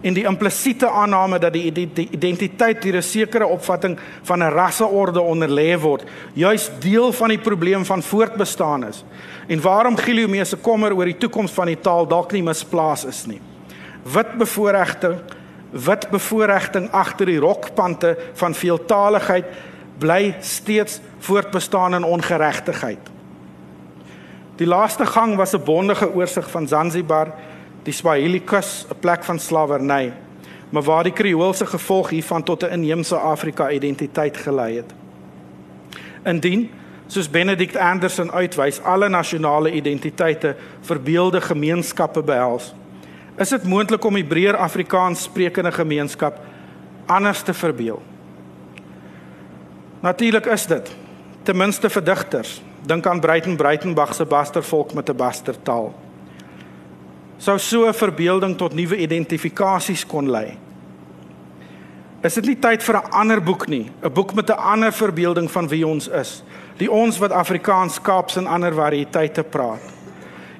[0.00, 1.68] en die implisiete aanname dat die
[2.10, 7.84] identiteit deur 'n sekere opvatting van 'n rasseorde onderlê word, juis deel van die probleem
[7.84, 9.04] van voortbestaan is.
[9.46, 13.26] En waarom Giliomeus se kommer oor die toekoms van die taal dalk nie misplaas is
[13.26, 13.40] nie.
[14.02, 15.20] Wit bevoordiging,
[15.70, 19.44] wit bevoordiging agter die rokpante van veeltaligheid
[19.98, 23.10] bly steeds voortbestaan in ongeregtigheid.
[24.56, 27.32] Die laaste gang was 'n bondige oorsig van Zanzibar
[27.82, 30.12] die Swahili kus 'n plek van slawerny,
[30.70, 34.92] maar waar die Kreoolse gevolg hiervan tot 'n inheemse Afrika identiteit gelei het.
[36.24, 36.70] Indien
[37.06, 42.74] soos Benedict Anderson uitwys alle nasionale identiteite verbeelde gemeenskappe behels,
[43.36, 46.40] is dit moontlik om die breër Afrikaans sprekende gemeenskap
[47.06, 48.02] anders te verbeel.
[50.00, 50.96] Natuurlik is dit
[51.42, 52.62] ten minste vir digters.
[52.86, 55.94] Dink aan Breiten Breitenbach se Bastervolk met 'n Bastertaal
[57.40, 60.52] sou so verbeelding tot nuwe identifikasies kon lei.
[62.20, 65.50] Is dit nie tyd vir 'n ander boek nie, 'n boek met 'n ander verbeelding
[65.50, 66.42] van wie ons is,
[66.76, 69.80] die ons wat Afrikaans Kaaps en ander variëteite praat.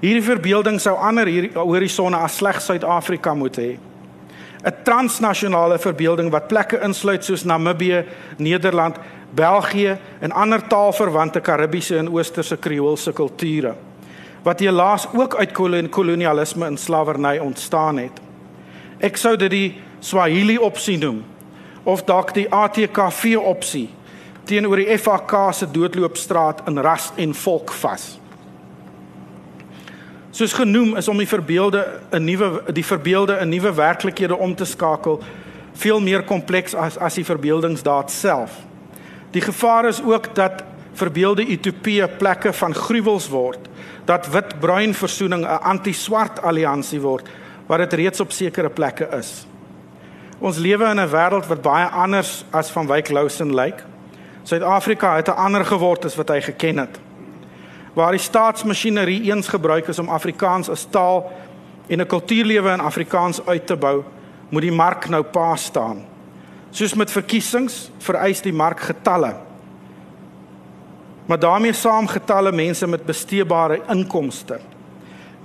[0.01, 3.79] Hierdie verbeelding sou ander hier horisonne as slegs Suid-Afrika moet hê.
[4.65, 8.05] 'n Transnasionale verbeelding wat plekke insluit soos Namibië,
[8.39, 8.97] Nederland,
[9.35, 13.75] België en ander taalverwante Karibiese en Oosterse Kreoolse kulture
[14.43, 15.53] wat helaas ook uit
[15.91, 18.21] kolonialisme en slawerny ontstaan het.
[18.99, 19.69] Ek sou dit die
[20.01, 21.25] Swahili opsie noem
[21.85, 23.89] of dalk die ATKV opsie
[24.45, 28.19] teenoor die FAK se doodloopstraat in ras en volk vas.
[30.31, 34.65] Soos genoem is om die verbeelde 'n nuwe die verbeelde 'n nuwe werklikhede om te
[34.65, 35.21] skakel
[35.73, 38.51] veel meer kompleks as as die verbeeldingsdaad self.
[39.31, 43.69] Die gevaar is ook dat verbeelde utopieë plekke van gruwels word
[44.05, 47.29] dat wit-bruin versoening 'n anti-swart alliansie word
[47.67, 49.47] wat dit reeds op sekere plekke is.
[50.39, 53.85] Ons lewe in 'n wêreld wat baie anders as van Wyk Lousen lyk.
[54.43, 57.01] Suid-Afrika het 'n ander geword as wat hy geken het.
[57.93, 61.33] Waar die staatsmasjinerie eens gebruik is om Afrikaans as taal
[61.87, 64.03] en 'n kultuurlewe in Afrikaans uit te bou,
[64.49, 66.05] moet die mark nou pa staan.
[66.71, 69.35] Soos met verkiesings vereis die mark getalle
[71.31, 74.57] maar daarmee saam getalle mense met besteebare inkomste.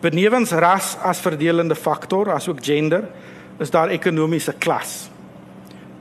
[0.01, 3.03] Benewens ras as verdelende faktor, asook gender,
[3.61, 5.11] is daar ekonomiese klas.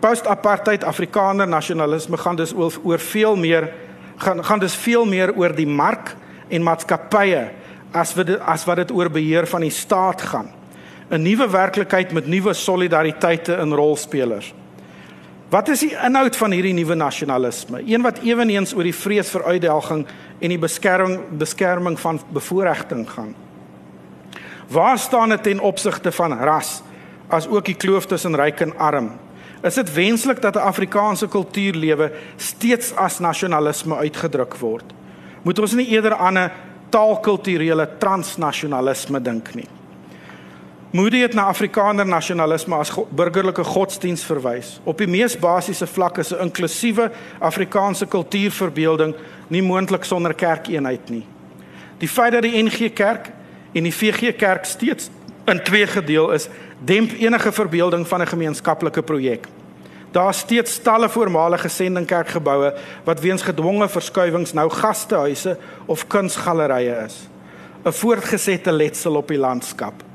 [0.01, 3.68] Post-apartheid Afrikaner nasionalisme gaan dus oor, oor veel meer
[4.16, 6.14] gaan gaan dus veel meer oor die mark
[6.49, 7.51] en maatskappye
[7.93, 10.49] as wat dit, as wat dit oor beheer van die staat gaan.
[11.11, 14.55] 'n Nuwe werklikheid met nuwe solidariteite in rolspelers.
[15.55, 17.78] Wat is die inhoud van hierdie nuwe nasionalisme?
[17.86, 20.00] Een wat ewenigs oor die vrees vir uitdelging
[20.42, 23.34] en die beskerming beskerming van bevoordiging gaan.
[24.74, 26.80] Waar staan dit ten opsigte van ras
[27.30, 29.12] as ook die kloof tussen ryk en arm?
[29.62, 34.94] Is dit wenslik dat 'n Afrikaanse kultuurlewe steeds as nasionalisme uitgedruk word?
[35.42, 36.50] Moet ons nie eerder aan 'n
[36.90, 39.68] taalkulturele transnasionalisme dink nie?
[40.95, 44.76] Moody het na Afrikaner nasionalisme as go burgerlike godsdiens verwys.
[44.86, 49.14] Op die mees basiese vlak is 'n inklusiewe Afrikaanse kultuurverbeelding
[49.49, 51.26] nie moontlik sonder kerkeenheid nie.
[51.99, 53.32] Die feit dat die NG Kerk
[53.72, 55.11] en die VG Kerk steeds
[55.45, 59.47] in twee gedeel is, demp enige verbeelding van 'n gemeenskaplike projek.
[60.12, 62.74] Daar is steeds talle voormalige sendingkerkgeboue
[63.05, 67.28] wat weens gedwonge verskuiwings nou gastehuise of kunsgalerye is.
[67.84, 70.13] 'n Voortgesette letsel op die landskap.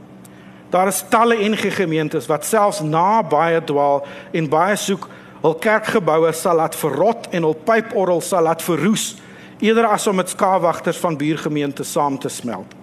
[0.69, 5.07] Daar is talle NG gemeentes wat selfs na baie dwaal en baie soek
[5.41, 9.15] hul kerkgeboue sal laat verrot en hul pyporgel sal laat verroes
[9.59, 12.75] eerder as om met skaapwagters van buurgemeentes saam te smelt.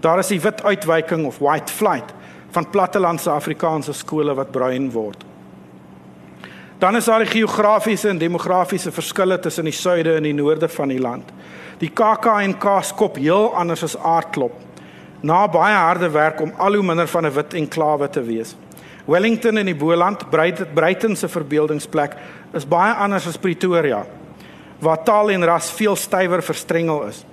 [0.00, 2.14] Daar is die wit uitwyking of white flight
[2.50, 5.24] van plattelandse Afrikaanse skole wat bruin word.
[6.78, 10.88] Dan is daar die geografiese en demografiese verskille tussen die suide en die noorde van
[10.92, 11.30] die land.
[11.80, 14.65] Die KAK en Kaaskop heel anders as Aardklop.
[15.26, 18.54] Na baie harde werk om al hoe minder van 'n wit enklawe te wees.
[19.04, 20.30] Wellington in die Boland,
[20.74, 22.14] Brighton se verbeeldingsplek,
[22.52, 24.06] is baie anders as Pretoria,
[24.78, 27.24] waar taal en ras veel stywer verstrengel is.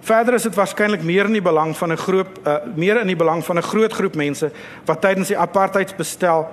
[0.00, 3.16] Verder is dit waarskynlik meer in die belang van 'n groot uh, meer in die
[3.16, 4.50] belang van 'n groot groep mense
[4.84, 6.48] wat tydens die apartheidsbestel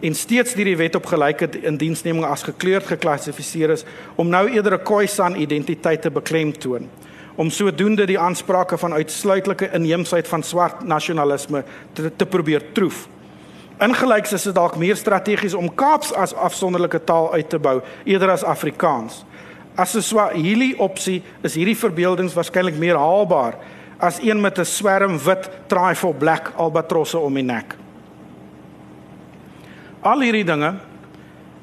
[0.00, 3.84] en steeds deur die wet op gelyke indiensneming as gekleurd geklassifiseer is
[4.16, 6.88] om nou eerder 'n Khoisan identiteit te beklemtoon
[7.38, 11.62] om sodoende die aansprake van uitsluitlike inheemsheid van swart nasionalisme
[11.92, 13.04] te, te probeer troef.
[13.78, 18.32] Ingelyks is dit dalk meer strategies om Kaaps as afsonderlike taal uit te bou eerder
[18.34, 19.22] as Afrikaans.
[19.78, 23.54] As 'n Swahili opsie is hierdie verbeeldings waarskynlik meer haalbaar
[23.98, 27.76] as een met 'n swerm wit trifle black albatrosse om die nek.
[30.00, 30.74] Al hierdie dinge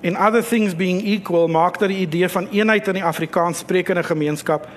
[0.02, 4.04] en other things being equal maak dat die idee van eenheid in die Afrikaans sprekende
[4.04, 4.68] gemeenskap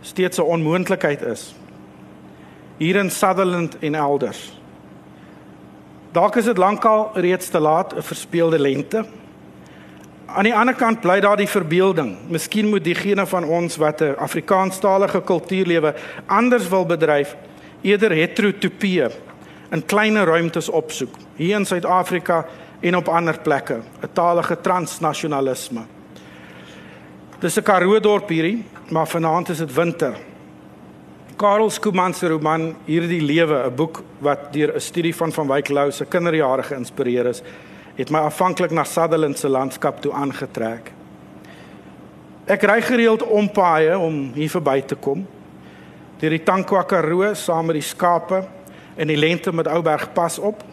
[0.00, 1.54] steeds 'n onmoontlikheid is.
[2.76, 4.52] Hier in Sutherland en elders.
[6.12, 9.04] Dalk is dit lankal reeds te laat 'n verspeelde lente.
[10.26, 12.16] Aan die ander kant bly daar die verbeelding.
[12.28, 15.94] Miskien moet diegene van ons wat 'n Afrikaanstalige kultuurlewe
[16.26, 17.36] anders wil bedryf,
[17.80, 19.04] eerder heterotopie
[19.70, 21.14] in kleiner ruimtes opsoek.
[21.36, 22.46] Hier in Suid-Afrika
[22.80, 25.80] en op ander plekke, 'n talige transnasionalisme.
[27.38, 30.16] Dis 'n Karoo dorp hierdie, maar vanaand is dit winter.
[31.36, 35.68] Karel Skooman se roman Hierdie lewe, 'n boek wat deur 'n studie van van Wyk
[35.68, 37.42] Lou se kinderjare geïnspireer is,
[37.94, 40.92] het my afhanklik na Sutherland se landskap toe aangetrek.
[42.46, 45.26] Ek ry gereeld om paaie om hier verby te kom.
[46.18, 48.46] Deur die Tankwa Karoo saam met die skape
[48.96, 50.64] in die lente met Ouberg pas op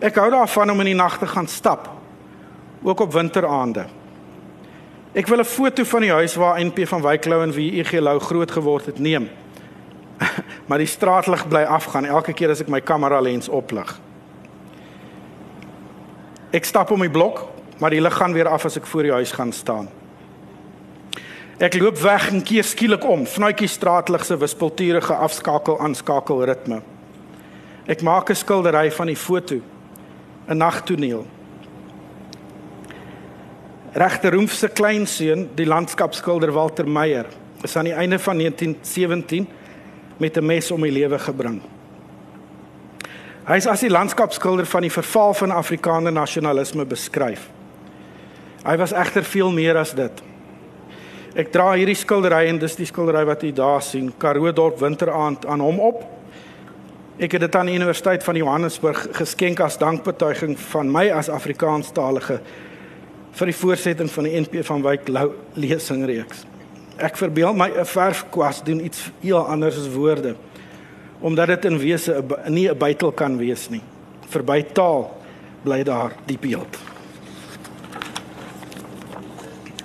[0.00, 1.90] Ek hou daarvan om in die nag te gaan stap.
[2.82, 3.84] Ook op winteraande.
[5.12, 8.18] Ek wil 'n foto van die huis waar NP van Wyklou en wie EG Lou
[8.18, 9.28] groot geword het neem.
[10.68, 14.00] maar die straatlig bly afgaan elke keer as ek my kamera lens oplig.
[16.50, 17.48] Ek stap om die blok,
[17.78, 19.88] maar die lig gaan weer af as ek voor die huis gaan staan.
[21.58, 26.82] Ek loop weg en keer skielik om, vnuitjie straatlig se wispelturige afskakel aanskakel ritme.
[27.86, 29.60] Ek maak 'n skildery van die foto
[30.48, 31.26] 'n nagtoneel.
[33.92, 37.26] Regter Roemf se kleinseun, die landskapskilder Walter Meyer,
[37.62, 39.48] is aan die einde van 1917
[40.16, 41.60] met 'n mes om die lewe gebring.
[43.46, 47.50] Hy is as die landskapskilder van die verval van Afrikaner nasionalisme beskryf.
[48.64, 50.22] Hy was egter veel meer as dit.
[51.34, 55.46] Ek dra hierdie skildery en dis die skildery wat u daar sien, Karoo dorp winteraand
[55.46, 56.20] aan hom op
[57.20, 62.38] Ek het dit aan die Universiteit van Johannesburg geskenk as dankbetuiging van my as Afrikaanstalige
[63.32, 65.08] vir die voorsetting van die NP van Wyk
[65.54, 66.44] lesingreeks.
[66.96, 70.36] Ek verbeel my 'n verfkwas doen iets heel anders as woorde
[71.20, 73.82] omdat dit in wese nie 'n bytel kan wees nie.
[74.28, 75.20] Verby taal
[75.62, 76.78] bly daar die beeld.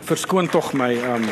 [0.02, 1.24] Verskoon tog my um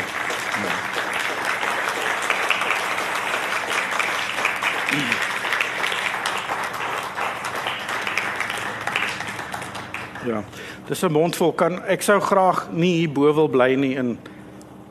[10.26, 10.63] ja.
[10.88, 14.18] Dis 'n mondvol kan ek sou graag nie hier bo wil bly nie in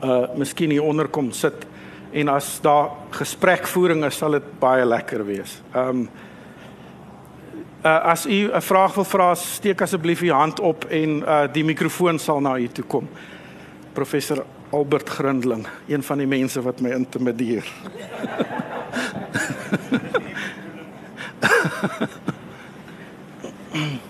[0.03, 1.65] uh miskien hier onder kom sit
[2.11, 5.61] en as daar gesprekvoering is sal dit baie lekker wees.
[5.75, 6.09] Um
[7.85, 11.63] uh as u 'n vraag wil vra, steek asseblief u hand op en uh die
[11.63, 13.07] mikrofoon sal na u toe kom.
[13.93, 17.65] Professor Albert Grindling, een van die mense wat my intimideer.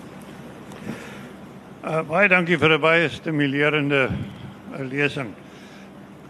[2.04, 4.10] Baie dankie vir 'n baie stimulerende
[4.90, 5.32] lesing.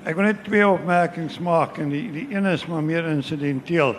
[0.06, 3.96] ek wil net twee opmerkings maak en die die een is maar meer insidenteel.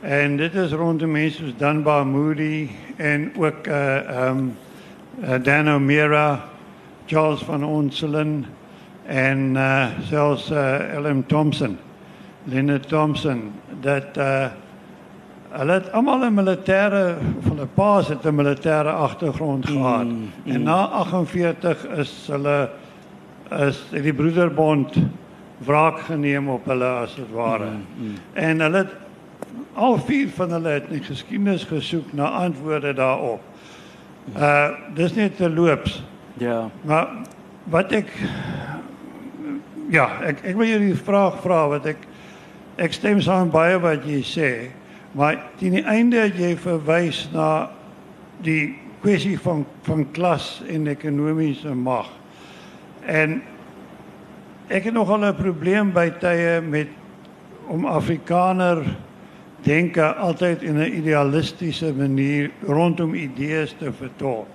[0.00, 4.56] En dit is rondom mense soos Dunbar Moody en ook uh ehm um,
[5.22, 6.40] uh, Dan O'Meara,
[7.06, 8.46] Charles van Onselen
[9.06, 11.22] en uh selfs uh L.M.
[11.26, 11.78] Thompson,
[12.44, 14.46] Leonard Thompson dat uh
[15.54, 20.04] hulle het almal 'n militêre of hulle paas het 'n militêre agtergrond gehad.
[20.04, 20.52] Mm, mm.
[20.52, 22.70] En na 48 is hulle
[23.50, 24.96] is die broederbond
[25.58, 27.70] wraak geneem op hulle as dit ware.
[27.70, 28.14] Mm, mm.
[28.32, 28.92] En hulle het
[29.74, 33.40] al vier van hulle het in geskiedenis gesoek na antwoorde daarop.
[34.38, 36.04] Uh dis net te loops.
[36.36, 36.70] Ja.
[36.82, 37.08] Maar
[37.64, 38.10] wat ek
[39.88, 42.06] ja, ek ek wil julle 'n vraag vra wat ek
[42.76, 44.70] ek stem saam baie wat jy sê,
[45.14, 47.70] maar teen die einde het jy verwys na
[48.42, 52.08] die kwessie van van klas en ekonomiese mag.
[53.06, 53.42] En
[54.68, 56.88] ek het nogal 'n probleem by tye met
[57.68, 58.82] om Afrikaner
[59.62, 64.48] denke altyd in 'n idealistiese manier rondom idees te vertolk.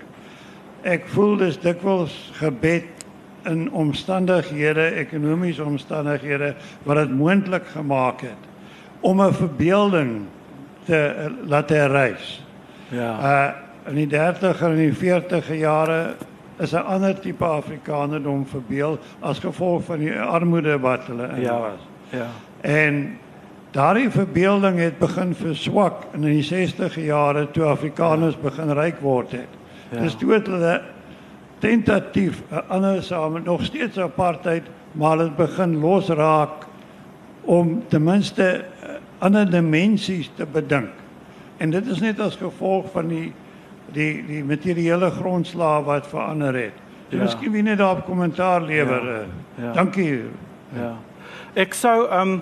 [0.81, 2.83] Ek voel dis dikwels gebed
[3.45, 8.43] in omstandighede, ekonomiese omstandighede wat dit moontlik gemaak het
[8.99, 10.25] om 'n verbeelding
[10.89, 12.39] te laat reis.
[12.89, 13.11] Ja.
[13.21, 16.15] Uh in die 30 en die 40 jare
[16.59, 21.59] is 'n ander tipe Afrikanerdom verbeel as gevolg van die armoede wat hulle in ja.
[21.59, 21.81] was.
[22.09, 22.27] Ja.
[22.61, 23.17] En
[23.71, 28.41] Daardie verbeelding het begin verswak in die 60e jare toe Afrikaners ja.
[28.41, 29.51] begin ryk word het.
[29.91, 29.99] Ja.
[30.01, 30.81] Dis toe hulle
[31.59, 36.65] tentatief 'n ander same nog steeds apartheid, maar dit begin losraak
[37.41, 38.89] om ten minste eh,
[39.19, 40.91] ander dimensies te bedink.
[41.57, 43.33] En dit is net as gevolg van die
[43.93, 46.73] die die materiële grondslag wat verander het.
[47.09, 47.23] Ja.
[47.23, 49.05] Miskien wie net daarop kommentaar lewer.
[49.05, 49.19] Ja.
[49.19, 49.63] Eh.
[49.63, 49.71] Ja.
[49.73, 50.23] Dankie.
[50.75, 50.93] Ja.
[51.53, 52.41] Ek sou um,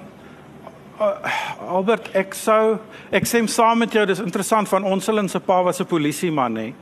[0.99, 1.37] uh,
[1.69, 2.77] Albert, ek sou
[3.09, 6.73] ek sê saam met jou, dis interessant van Onselin se pa was 'n polisieman nê.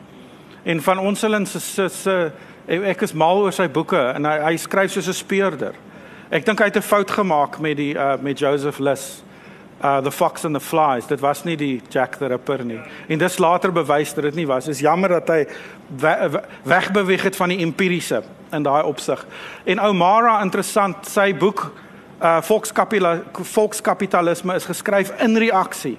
[0.64, 2.32] En van Onselin se se
[2.68, 5.74] ek is mal oor sy boeke en hy hy skryf soos 'n speurder.
[6.32, 9.24] Ek dink hy het 'n fout gemaak met die uh, met Joseph Liss.
[9.84, 11.07] Uh the Fox and the Flies.
[11.07, 12.80] Dit was nie die Jack the Ripper nie.
[13.07, 14.65] En dis later bewys dat dit nie was.
[14.65, 15.45] Dis jammer dat hy
[15.99, 19.26] we, wegbeweeg het van die empiriese in daai opsig.
[19.63, 21.71] En Omara interessant, sy boek
[22.23, 22.39] uh
[23.43, 25.97] volkskapitalisme is geskryf in reaksie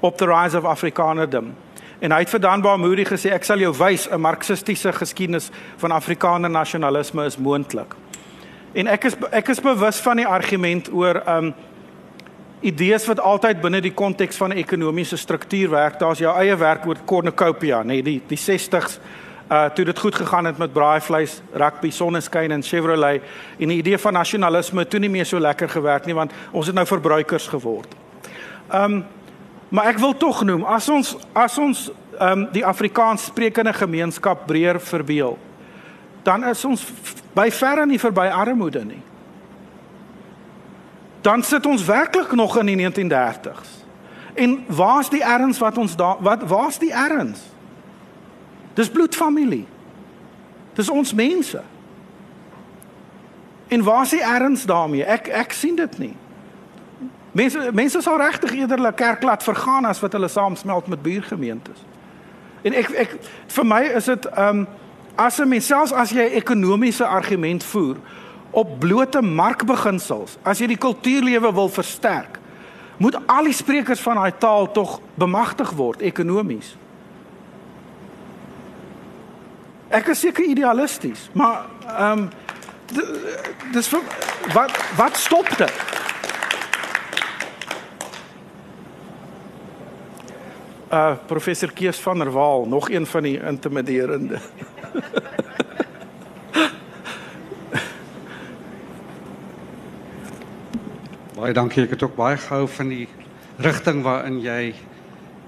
[0.00, 1.54] op the rise of afrikanerdom.
[2.02, 5.92] En hy het vir Danbaar Moody gesê ek sal jou wys 'n marxistiese geskiedenis van
[5.92, 7.94] afrikaner nasionalisme is moontlik.
[8.74, 11.54] En ek is ek is bewus van die argument oor um
[12.62, 15.98] idees wat altyd binne die konteks van 'n ekonomiese struktuur werk.
[15.98, 18.98] Daar's jou eie werk oor cornucopia, nê, nee, die die 60s
[19.52, 23.22] uh toe dit goed gegaan het met braaivleis, rugby, sonneskyn en Chevrolet
[23.58, 26.74] en die idee van nasionalisme toe nie meer so lekker gewerk nie want ons het
[26.74, 27.94] nou verbruikers geword.
[28.72, 29.04] Um
[29.68, 31.90] maar ek wil tog noem as ons as ons
[32.20, 35.38] um die Afrikaans sprekende gemeenskap breër verbeel
[36.22, 36.84] dan is ons
[37.34, 39.02] by verre nie verby armoede nie.
[41.22, 43.68] Dan sit ons werklik nog in die 1930s.
[44.34, 47.40] En waar's die erns wat ons daar wat waar's die erns?
[48.74, 49.66] Dis bloedfamilie.
[50.72, 51.62] Dis ons mense.
[53.68, 55.04] En waar is die erns daarmee?
[55.04, 56.14] Ek ek sien dit nie.
[57.32, 61.84] Mense mense sal regtig eerder hulle kerk laat vergaan as wat hulle saamsmelt met buurgemeentes.
[62.62, 63.14] En ek ek
[63.46, 64.66] vir my is dit ehm um,
[65.14, 67.96] as 'n mens selfs as jy 'n ekonomiese argument voer
[68.52, 72.38] op blote markbeginsels, as jy die kultuurlewe wil versterk,
[73.00, 76.74] moet al die sprekers van daai taal tog bemagtig word ekonomies.
[79.92, 82.30] Ek is seker idealisties, maar ehm um,
[83.72, 84.02] dis vir,
[84.52, 85.90] wat wat stop dit?
[90.92, 94.40] Uh professor Kees van der Walt, nog een van die intimiderende.
[101.42, 101.82] baie dankie.
[101.82, 103.08] Ek het ook baie gehou van die
[103.62, 104.74] rigting waarin jy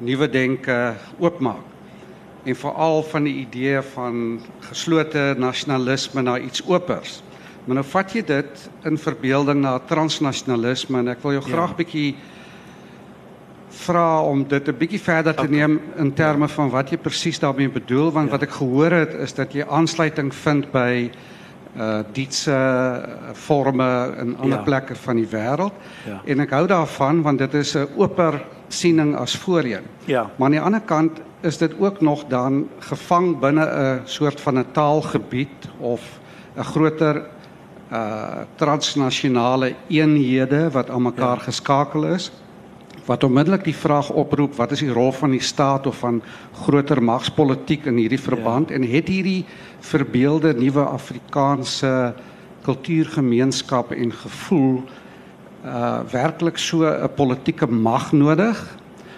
[0.02, 1.70] nuwe denke oopmaak
[2.44, 7.20] en veral van die idee van geslote nasionalisme na iets opers.
[7.64, 11.52] Maar nou vat jy dit in verbeelding na transnasionalisme en ek wil jou ja.
[11.54, 12.10] graag bietjie
[13.84, 17.70] vra om dit 'n bietjie verder te neem in terme van wat jy presies daarmee
[17.70, 18.32] bedoel want ja.
[18.34, 21.10] wat ek gehoor het is dat jy aansluiting vind by
[21.76, 22.54] uh dietse
[23.32, 24.64] forme in ander ja.
[24.64, 25.72] plekke van die wêreld.
[26.06, 26.20] Ja.
[26.24, 29.86] En ek hou daarvan want dit is 'n oper siening as voorheen.
[30.04, 30.30] Ja.
[30.36, 34.58] Maar aan die ander kant is dit ook nog dan gevang binne 'n soort van
[34.58, 36.00] 'n taalgebied of
[36.56, 37.22] 'n groter
[37.92, 41.42] uh transnasionale eenhede wat aan mekaar ja.
[41.42, 42.32] geskakel is
[43.06, 46.22] wat onmiddellik die vraag oproep wat is die rol van die staat of van
[46.64, 48.76] groter magspolitiek in hierdie verband ja.
[48.76, 49.44] en het hierdie
[49.80, 52.14] verbeelde nuwe Afrikaanse
[52.64, 54.82] kultuurgemeenskap en gevoel
[55.64, 58.58] uh werklik so 'n politieke mag nodig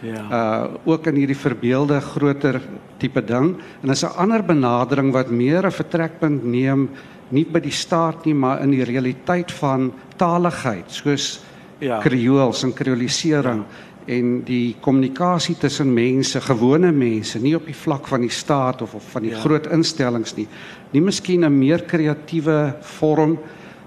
[0.03, 0.23] Ja.
[0.31, 2.61] Uh ook in hierdie verbeelde groter
[2.99, 6.91] tipe ding en is 'n ander benadering wat meer 'n vertrekpunt neem
[7.29, 11.41] nie by die staat nie maar in die realiteit van taligheid soos
[11.79, 14.15] ja kreools en kreolisering ja.
[14.17, 18.95] en die kommunikasie tussen mense, gewone mense, nie op die vlak van die staat of
[18.95, 19.41] of van die ja.
[19.43, 20.47] groot instellings nie.
[20.93, 23.39] Nie miskien 'n meer kreatiewe vorm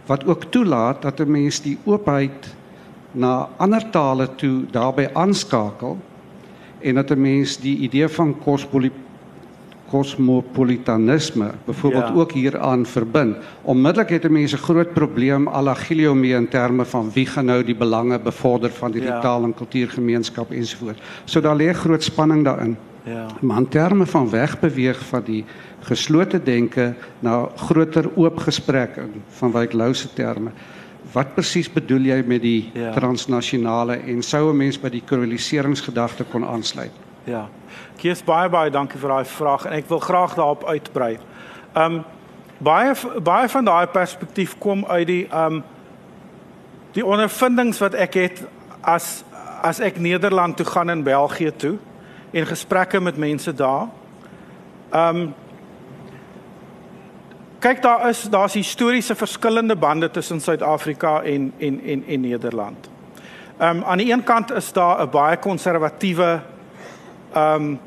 [0.08, 2.56] wat ook toelaat dat 'n mens die oopheid
[3.12, 5.98] na ander tale toe daarbey aanskakel
[6.82, 9.09] en dat 'n mens die idee van kosmopolitanisme
[11.66, 12.14] byvoorbeeld ja.
[12.14, 13.38] ook hieraan verbind.
[13.62, 17.64] Onmiddellik het 'n mens 'n groot probleem alagilio mee in terme van wie gaan nou
[17.64, 19.20] die belange bevorder van die ja.
[19.20, 21.02] taal en kultuurgemeenskap ensovoorts.
[21.24, 22.78] So daar lê groot spanning daarin.
[23.04, 23.26] Ja.
[23.42, 25.46] Maar in terme van wegbeweeg van die
[25.80, 28.42] geslote denke na groter oop
[29.30, 30.52] van Wyk Lou se terme.
[31.12, 32.92] Wat presies bedoel jy met die ja.
[32.92, 36.92] transnasionale en sou 'n mens by die koloniseringsgedagte kon aansluit?
[37.24, 37.50] Ja.
[38.00, 41.18] Kies baie baie dankie vir daai vraag en ek wil graag daarop uitbrei.
[41.76, 42.04] Um
[42.64, 42.93] baie
[43.24, 45.64] baie van daai perspektief kom uit die um
[46.95, 48.41] die ondervindings wat ek het
[48.82, 49.24] as
[49.62, 51.76] as ek Nederland toe gaan in België toe
[52.32, 53.88] en gesprekke met mense daar.
[54.95, 55.34] Um
[57.60, 62.89] Kyk daar is daar's historiese verskillende bande tussen Suid-Afrika en en en en Nederland.
[63.58, 66.39] Ehm um, aan die een kant is daar 'n baie konservatiewe
[67.34, 67.80] ehm um,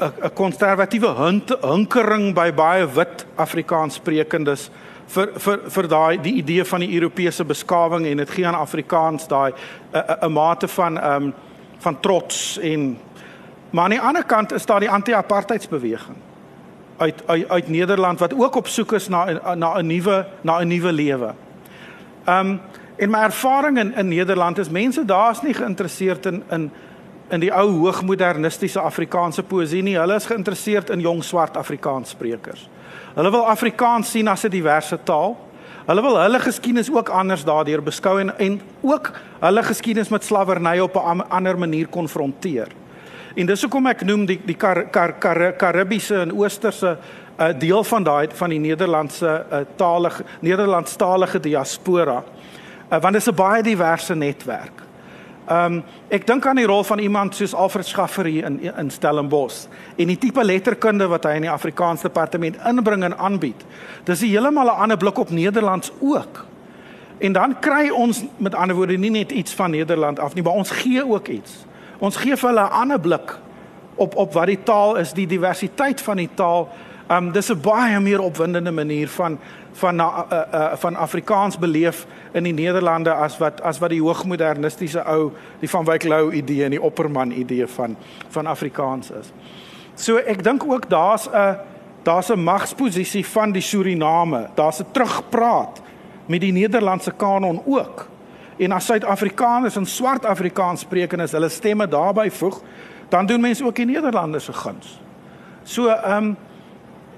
[0.00, 1.14] 'n 'n konservatiewe
[1.62, 4.70] hinkering by baie wit Afrikaans sprekendes
[5.06, 9.28] vir vir vir daai die idee van die Europese beskawing en dit gee aan Afrikaans
[9.28, 9.52] daai
[10.22, 11.34] 'n mate van ehm um,
[11.78, 12.98] van trots en
[13.70, 16.16] maar aan die ander kant is daar die anti-apartheidsbeweging
[16.96, 20.68] uit uit, uit Nederland wat ook op soek is na na 'n nuwe na 'n
[20.68, 21.34] nuwe lewe.
[22.28, 22.60] Um
[22.96, 26.70] en my ervaring in in Nederland is mense daar's nie geïnteresseerd in in
[27.30, 29.98] in die ou hoogmodernistiese Afrikaanse poësie nie.
[29.98, 32.68] Hulle is geïnteresseerd in jong swart Afrikaans sprekers.
[33.14, 35.36] Hulle wil Afrikaans sien as 'n diverse taal.
[35.86, 40.78] Hulle wil hulle geskiedenis ook anders daardeur beskou en en ook hulle geskiedenis met slawerny
[40.78, 42.68] op 'n ander manier konfronteer.
[43.34, 47.48] En dis hoekom ek noem die die kar, kar, kar, Karibiese en Oosterse 'n uh,
[47.48, 52.24] eh, deel van daai van die Nederlandse uh, talige Nederlandstalige diaspora.
[52.92, 54.87] Uh, want dit is 'n baie diverse netwerk.
[55.48, 55.82] Ehm um,
[56.12, 59.64] ek dink aan die rol van iemand soos Alfred Schaffer hier in in Stellenbosch
[59.96, 63.64] en die tipe letterkunde wat hy in die Afrikaans departement inbring en aanbied.
[64.04, 66.44] Dis 'n heeltemal 'n ander blik op Nederlands ook.
[67.18, 70.52] En dan kry ons met ander woorde nie net iets van Nederland af nie, maar
[70.52, 71.64] ons gee ook iets.
[71.98, 73.38] Ons gee vir hulle 'n ander blik
[73.94, 76.68] op op wat die taal is, die diversiteit van die taal.
[77.10, 79.38] Um dis 'n baie meer opwindende manier van
[79.72, 84.02] van na uh, uh, van Afrikaans beleef in die Nederlande as wat as wat die
[84.02, 87.96] hoogmodernistiese ou die van Wyk Lou idee en die Opperman idee van
[88.28, 89.32] van Afrikaans is.
[89.94, 91.56] So ek dink ook daar's 'n
[92.02, 94.48] daar's 'n magsposisie van die Suriname.
[94.54, 95.82] Daar's 'n terugpraat
[96.26, 98.08] met die Nederlandse kanon ook
[98.56, 102.60] en as Suid-Afrikaners en swart Afrikaans sprekendes hulle stemme daarbey voeg,
[103.08, 105.00] dan doen mense ook die Nederlanders se guns.
[105.62, 106.36] So ehm um,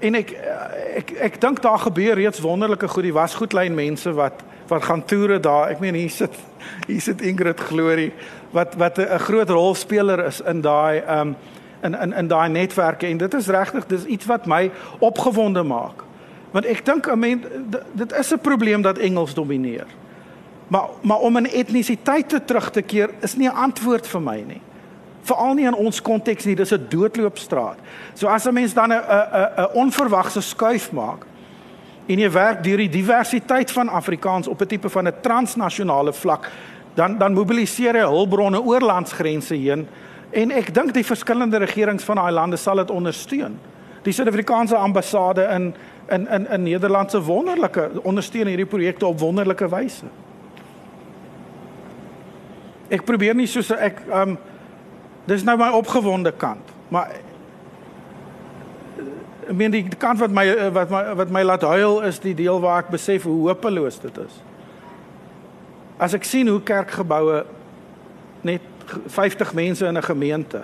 [0.01, 0.31] en ek
[0.95, 3.03] ek ek dink daar gebeur reeds wonderlike goed.
[3.03, 4.41] Die was goedlyn mense wat
[4.71, 5.67] wat gaan toere daar.
[5.67, 6.35] Ek meen hier sit
[6.87, 8.11] hier sit Ingrid Glory
[8.55, 11.35] wat wat 'n groot rolspeler is in daai um,
[11.83, 16.03] in in in daai netwerke en dit is regtig dis iets wat my opgewonde maak.
[16.51, 17.45] Want ek dink 'n mens
[17.93, 19.87] dit is 'n probleem dat Engels domineer.
[20.67, 24.43] Maar maar om 'n etnisiteit te terug te keer is nie 'n antwoord vir my
[24.47, 24.61] nie.
[25.21, 27.77] Veral nie in ons konteks nie, dis 'n doodloopstraat.
[28.13, 31.25] So as 'n mens dan 'n 'n 'n onverwagse skuif maak
[32.11, 36.49] en jy werk deur die diversiteit van Afrikaans op 'n tipe van 'n transnasionale vlak,
[36.93, 39.87] dan dan mobiliseer jy hulpbronne oor landsgrense heen
[40.31, 43.59] en ek dink die verskillende regerings van daai lande sal dit ondersteun.
[44.03, 45.73] Die Suid-Afrikaanse ambassade in
[46.09, 50.05] in in in Nederland se wonderlike ondersteun hierdie projekte op wonderlike wyse
[52.91, 54.35] ek probeer nie soos ek um
[55.29, 57.13] dis nou my opgewonde kant, maar
[59.47, 62.59] ek meen die kant wat my wat my wat my laat huil is die deel
[62.61, 64.41] waar ek besef hoe hopeloos dit is.
[66.01, 67.43] As ek sien hoe kerkgeboue
[68.47, 68.61] net
[69.07, 70.63] 50 mense in 'n gemeente.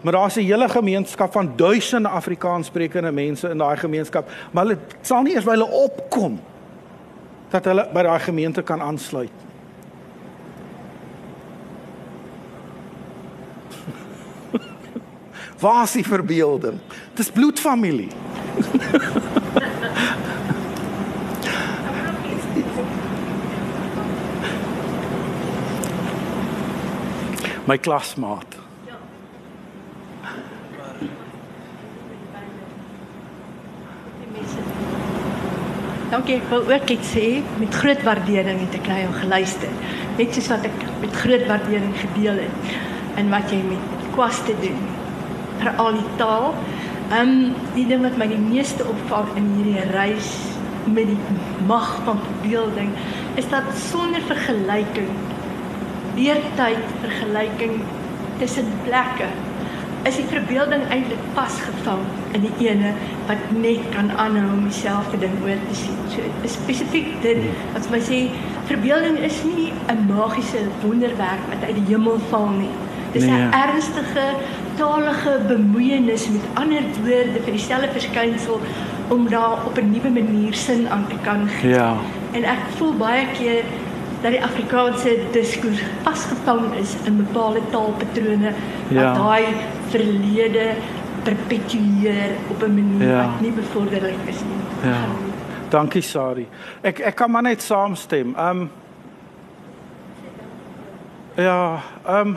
[0.00, 5.22] Maar daar's 'n hele gemeenskap van duisende Afrikaanssprekende mense in daai gemeenskap, maar hulle sal
[5.22, 6.40] nie eers by hulle opkom
[7.50, 9.49] dat hulle by daai gemeente kan aansluit.
[15.60, 16.78] Waar is die verbeelding?
[17.14, 18.08] Dis bloedfamilie.
[27.68, 28.56] My klasmaat.
[36.10, 37.26] Dankie, ek wil ook iets sê
[37.60, 39.76] met groot waardering het ek na jou geluister.
[40.18, 42.72] Net soos wat ek met groot waardering gedeel het
[43.20, 44.89] in wat jy met kwaste doen.
[45.60, 46.54] Veral die taal.
[47.10, 50.32] Ehm um, die ding wat my die meeste opval in hierdie reis
[50.84, 51.18] met die
[51.66, 52.90] mag van verbeelding
[53.34, 55.10] is dat sonder vergelyking
[56.16, 57.80] deur tyd vergelyking
[58.38, 59.28] tussen plekke
[60.08, 62.04] is die verbeelding eintlik vasgevang
[62.36, 62.94] in die ene
[63.28, 65.98] wat net kan aanhou om dieselfde ding oor te sien.
[66.12, 67.42] So spesifiek dit
[67.74, 68.20] wat my sê
[68.70, 72.72] verbeelding is nie 'n magiese wonderwerk wat uit die hemel val nie.
[73.12, 73.50] Dis 'n nee.
[73.50, 74.26] ernstige
[74.80, 78.60] talige bemoeienis met ander woorde vir dieselfde verskynsel
[79.12, 81.70] om daar op 'n nuwe manier sin aan te kan gee.
[81.70, 81.96] Ja.
[82.32, 83.64] En ek voel baie keer
[84.22, 88.52] dat die Afrikaanse diskurs vasgevang is in bepaalde taalpatrone
[88.88, 89.02] ja.
[89.02, 89.44] wat daai
[89.88, 90.66] verlede
[91.22, 93.16] perpetueer op 'n manier ja.
[93.16, 94.90] wat nie bevorderlik is nie.
[94.90, 95.00] Ja.
[95.68, 96.48] Dankie Sari.
[96.80, 98.34] Ek ek kan maar net saamstem.
[98.36, 98.70] Ehm um,
[101.34, 102.36] Ja, ehm um,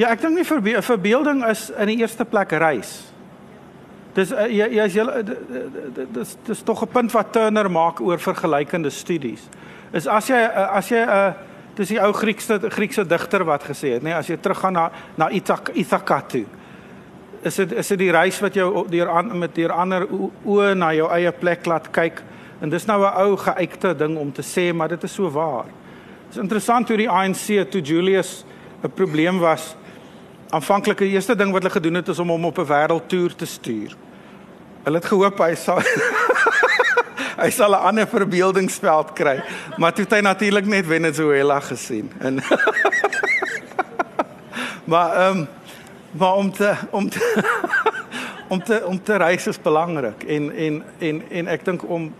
[0.00, 2.94] Ja, ek dink nie vir verbeelding is in die eerste plek reis.
[4.16, 5.04] Dis uh, jy jy is jy
[6.14, 9.44] dis dis tog 'n punt wat Turner maak oor vergelykende studies.
[9.92, 11.32] Is as jy uh, as jy 'n uh,
[11.76, 14.90] dis die ou Griekse Griekse digter wat gesê het, nê, nee, as jy teruggaan na
[15.16, 16.46] na Ithak Ithaka toe.
[17.42, 20.06] Is dit is dit die reis wat jou deur aan met deur ander
[20.44, 22.22] oë na jou eie plek laat kyk
[22.62, 25.68] en dis nou 'n ou geuite ding om te sê, maar dit is so waar.
[26.28, 28.44] Dit is interessant hoe die ANC toe Julius
[28.82, 29.76] 'n probleem was
[30.50, 33.46] aanvanklik die eerste ding wat hulle gedoen het is om hom op 'n wêreldtoer te
[33.46, 33.96] stuur.
[34.82, 35.82] Hulle het gehoop hy sal
[37.44, 39.42] hy sal 'n ander verbeeldingsveld kry,
[39.76, 42.12] maar toe het hy natuurlik net Venezuela gesien.
[42.18, 42.42] En
[44.90, 45.48] Maar ehm um,
[46.10, 47.44] maar om te om te
[48.48, 52.14] om te om te reis is belangrik en en en en ek dink om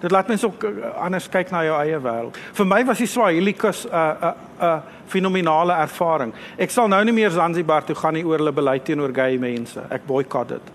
[0.00, 2.36] dit laat mense ook eh, anders kyk na jou eie wêreld.
[2.56, 6.32] Vir my was die Swahili kus 'n uh, 'n uh, 'n uh, fenominale ervaring.
[6.58, 9.80] Ek sal nou nie meer Zanzibar toe gaan nie oor hulle beleid teenoor gay mense.
[9.90, 10.72] Ek boikot dit.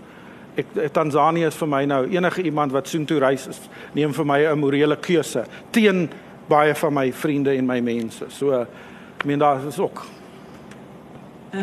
[0.56, 3.60] Ek eh, Tanzanië is vir my nou enige iemand wat soontoe reis is,
[3.94, 6.10] neem vir my 'n morele keuse teen
[6.48, 8.26] baie van my vriende en my mense.
[8.30, 8.52] So
[9.20, 10.06] ek meen daar is ook.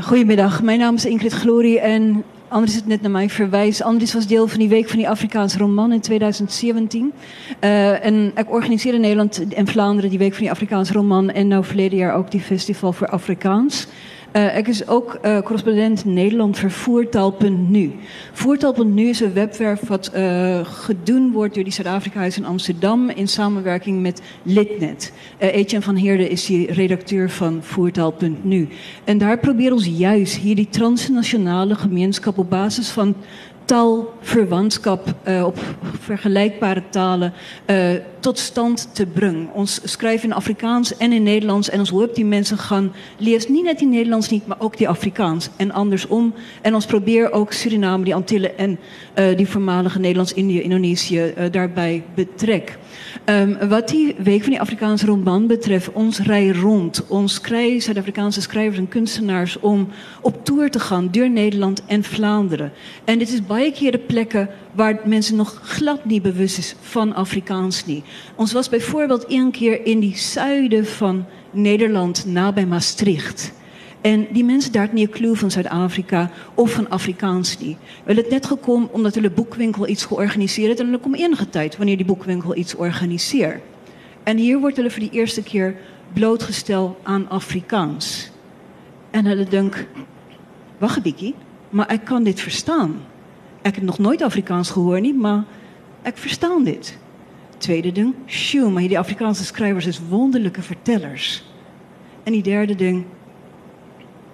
[0.03, 3.83] Goedemiddag, mijn naam is Ingrid Glory en Andries het net naar mij verwijs.
[3.83, 7.13] Andries was deel van die Week van die Afrikaanse Roman in 2017.
[7.61, 11.31] Uh, eh, en ik organiseerde in Nederland en Vlaanderen die Week van die Afrikaanse Roman.
[11.31, 13.87] En nou verleden jaar ook die Festival voor Afrikaans.
[14.33, 17.93] Uh, ik is ook uh, correspondent Nederland voor Voertaal.nu.
[18.33, 24.01] Voertaal.nu is een webwerf wat uh, gedoen wordt door die Zuid-Afrika's in Amsterdam in samenwerking
[24.01, 25.13] met Litnet.
[25.39, 28.69] Etienne van Heerde is die redacteur van Voertaal.nu.
[29.05, 33.15] En daar proberen ons juist hier die transnationale gemeenschap op basis van
[33.65, 35.59] taalverwantskap uh, op
[36.01, 37.33] vergelijkbare talen
[37.67, 37.91] uh,
[38.21, 39.49] tot stand te brengen.
[39.53, 43.65] Ons schrijven in Afrikaans en in Nederlands en ons hoop die mensen gaan lezen niet
[43.65, 46.35] net in Nederlands niet, maar ook die Afrikaans en andersom.
[46.63, 48.79] En ons probeer ook Suriname, die Antillen en
[49.15, 52.79] uh, die voormalige Nederlands, Indië, Indonesië daarbij betrek.
[53.25, 57.07] Um, wat die week van die Afrikaanse roman betreft, ons rij rond.
[57.07, 59.89] Ons krijgen Zuid-Afrikaanse schrijvers en kunstenaars om
[60.21, 62.73] op tour te gaan door Nederland en Vlaanderen.
[63.05, 67.15] En dit is baie keer de plekken waar mensen nog glad niet bewust is van
[67.15, 68.05] Afrikaans niet.
[68.35, 73.53] Ons was bijvoorbeeld één keer in die zuiden van Nederland, nabij Maastricht.
[74.03, 77.77] En die mensen daar niet clue van Zuid-Afrika of van Afrikaans niet.
[78.05, 81.97] We het net gekomen omdat de boekwinkel iets georganiseerd en er komt enige tijd wanneer
[81.97, 83.63] die boekwinkel iets organiseert.
[84.23, 85.77] En hier wordt er voor de eerste keer
[86.13, 88.31] blootgesteld aan Afrikaans.
[89.11, 89.87] En hulle dink,
[90.79, 91.35] wacht een
[91.71, 93.01] maar ik kan dit verstaan.
[93.63, 95.45] Ik heb nog nooit Afrikaans gehoord nie, maar
[96.03, 96.99] ik verstaan dit.
[97.57, 101.45] Tweede ding, shoo, maar die Afrikaanse schrijvers is wonderlijke vertellers.
[102.23, 103.05] En die derde ding,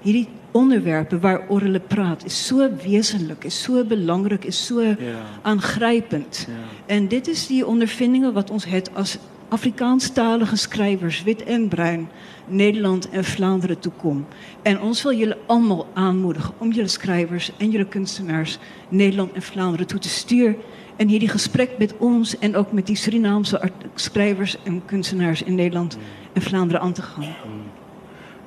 [0.02, 4.94] hierdie onderwerpe waar Orle praat is so wesenlik, is so belangrik, is ja.
[5.42, 6.46] aangrypend.
[6.48, 6.54] Ja.
[6.86, 9.18] En dit is die ondervindinge wat ons het as
[9.48, 12.08] Afrikaanstalige skrywers, wit en bruin,
[12.46, 14.26] Nederland en Vlaanderen toekom.
[14.62, 19.86] En ons wil julle almal aanmoedig om julle skrywers en julle kunstenaars Nederland en Vlaanderen
[19.86, 20.56] toe te stuur
[20.96, 25.98] in hierdie gesprek met ons en ook met die Surinaamse schrijvers en kunstenaars in Nederland
[26.32, 27.34] en Vlaanderen aan te gaan.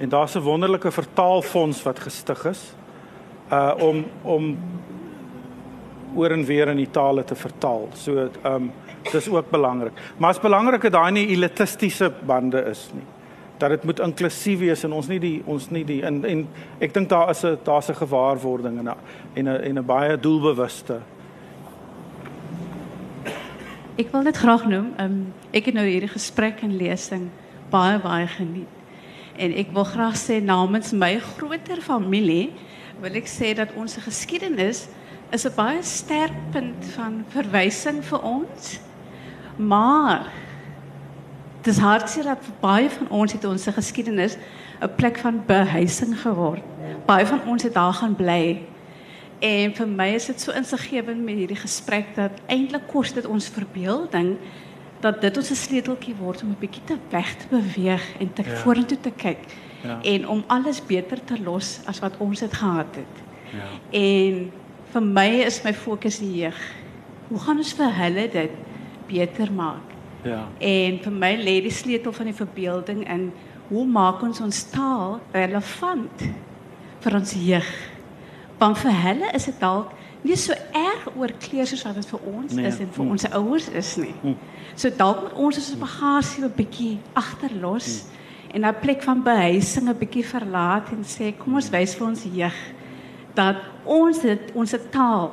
[0.02, 2.74] En daar's 'n wonderlike vertaalfonds wat gestig is
[3.52, 4.58] uh om om
[6.16, 7.88] oor en weer in die tale te vertaal.
[7.94, 8.72] So um,
[9.12, 9.92] dis ook belangrik.
[10.18, 13.06] Maar is belangrik dat daai nie elitistiese bande is nie.
[13.58, 16.48] Dat dit moet inklusief wees en ons nie die ons nie die en en
[16.80, 18.98] ek dink daar is 'n daar's 'n gewaarwording en 'n
[19.34, 21.00] en 'n en 'n baie doelbewuste.
[23.98, 24.94] Ek wil dit graag noem.
[25.00, 27.30] Um, ek het nou hierdie gesprek en lesing
[27.70, 28.81] baie baie geniet.
[29.42, 32.52] En ek wil graag sê namens my groter familie
[33.02, 34.86] wil ek sê dat ons geskiedenis
[35.34, 38.80] is 'n baie sterk punt van verwysing vir ons.
[39.58, 40.30] Maar
[41.62, 44.38] dis hartseer dat baie van ons het ons geskiedenis
[44.82, 46.64] 'n plek van behuising geword.
[47.06, 48.62] Baie van ons het daar gaan bly.
[49.40, 53.50] En vir my is dit so insiggewend met hierdie gesprek dat eintlik kos dit ons
[53.50, 54.38] verbeelding
[55.02, 58.44] dat dit ons 'n sleuteltjie word om 'n bietjie te weg te beweeg en te
[58.44, 58.56] ja.
[58.56, 59.40] vorentoe te kyk.
[59.84, 60.02] Ja.
[60.02, 63.16] En om alles beter te los as wat ons het gehad het.
[63.52, 64.00] Ja.
[64.00, 64.52] En
[64.92, 66.60] vir my is my fokus die jeug.
[67.28, 68.52] Hoe gaan ons vir hulle dit
[69.08, 69.88] beter maak?
[70.24, 70.48] Ja.
[70.60, 73.32] En vir my lê die sleutel van die verbeelding in
[73.68, 76.28] hoe maak ons ons taal relevant
[77.00, 77.72] vir ons jeug?
[78.58, 79.92] Want vir hulle is dit dalk
[80.22, 82.68] nie so erg oor kleer soos wat dit vir ons nee.
[82.68, 83.12] is en vir hm.
[83.16, 84.14] ons ouers is nie.
[84.22, 84.36] Hm.
[84.76, 88.56] So dalk moet ons ons bagasie 'n bietjie agterlos hm.
[88.56, 92.24] en 'n plek van behuising 'n bietjie verlaat en sê kom ons wys vir ons
[92.24, 92.58] jeug
[93.34, 95.32] dat ons dit ons taal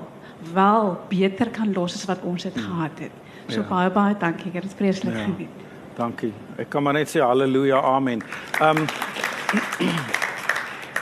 [0.55, 2.65] wel beter kan los as wat ons dit hmm.
[2.65, 3.15] gehad het.
[3.49, 3.67] So ja.
[3.69, 4.53] baie baie dankie.
[4.55, 5.25] Ek het vreeslik ja.
[5.25, 5.51] geniet.
[5.97, 6.33] Dankie.
[6.57, 8.23] Ek kan maar net sê haleluja, amen.
[8.61, 8.87] Ehm um,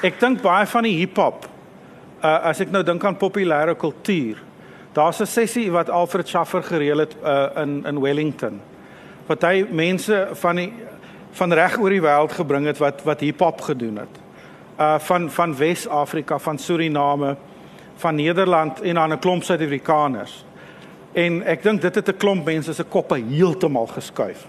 [0.06, 1.46] Ek dink baie van die hiphop
[2.26, 4.42] uh as ek nou dink aan populêre kultuur.
[4.92, 8.60] Daar's 'n sessie wat Alfred Schaffer gereël het uh in in Wellington.
[9.26, 10.72] Wat hy mense van die
[11.30, 14.20] van reg oor die wêreld gebring het wat wat hiphop gedoen het
[14.80, 17.36] uh van van Wes-Afrika, van Suriname,
[17.96, 20.44] van Nederland en dan 'n klomp Suid-Afrikaners.
[21.12, 24.46] En ek dink dit het 'n klomp mense se koppe heeltemal geskuif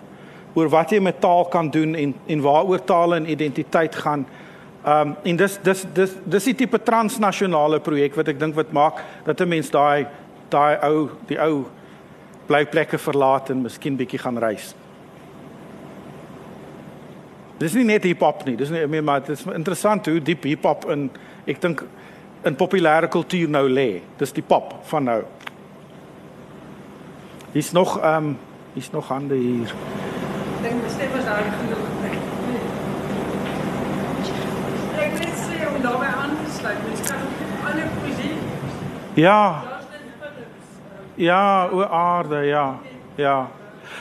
[0.53, 4.27] oor wat jy met taal kan doen en en waaroor taal en identiteit gaan.
[4.87, 9.01] Um en dis dis dis dis die tipe transnasionale projek wat ek dink wat maak
[9.25, 10.07] dat 'n mens daai
[10.49, 11.65] daai ou die ou
[12.47, 14.75] blyplekke verlaat en miskien bietjie gaan reis.
[17.59, 20.89] Dis nie net hiphop nie, dis nie meer maar dit is interessant hoe diep hiphop
[20.89, 21.09] in
[21.45, 21.83] ek dink
[22.45, 24.01] in populêre kultuur nou lê.
[24.17, 25.23] Dis die pop van nou.
[27.51, 28.37] Hier's nog ehm um,
[28.73, 29.67] hier's nog hande hier.
[29.67, 32.06] Ek dink Stef was daar genoeg.
[34.97, 37.21] Ek net sê om daarbey aan te sluit, mens kan
[37.69, 38.33] alle poesie.
[39.13, 39.63] Ja.
[41.15, 42.75] Ja, o aarde, ja.
[43.15, 43.47] Ja.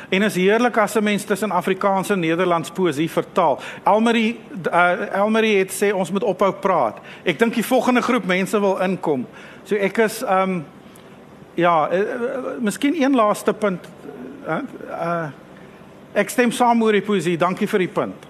[0.09, 3.61] En is heerlik as 'n mens tussen Afrikaans en Nederlands poesie vertaal.
[3.85, 4.41] Elmarie
[4.73, 6.99] uh, Elmarie het sê ons moet ophou praat.
[7.25, 9.27] Ek dink die volgende groep mense wil inkom.
[9.65, 10.65] So ek is um
[11.55, 13.89] ja, uh, uh, miskien een laaste punt
[14.47, 14.59] uh,
[14.91, 15.29] uh
[16.15, 17.37] ek stem saam oor die poesie.
[17.37, 18.27] Dankie vir die punt.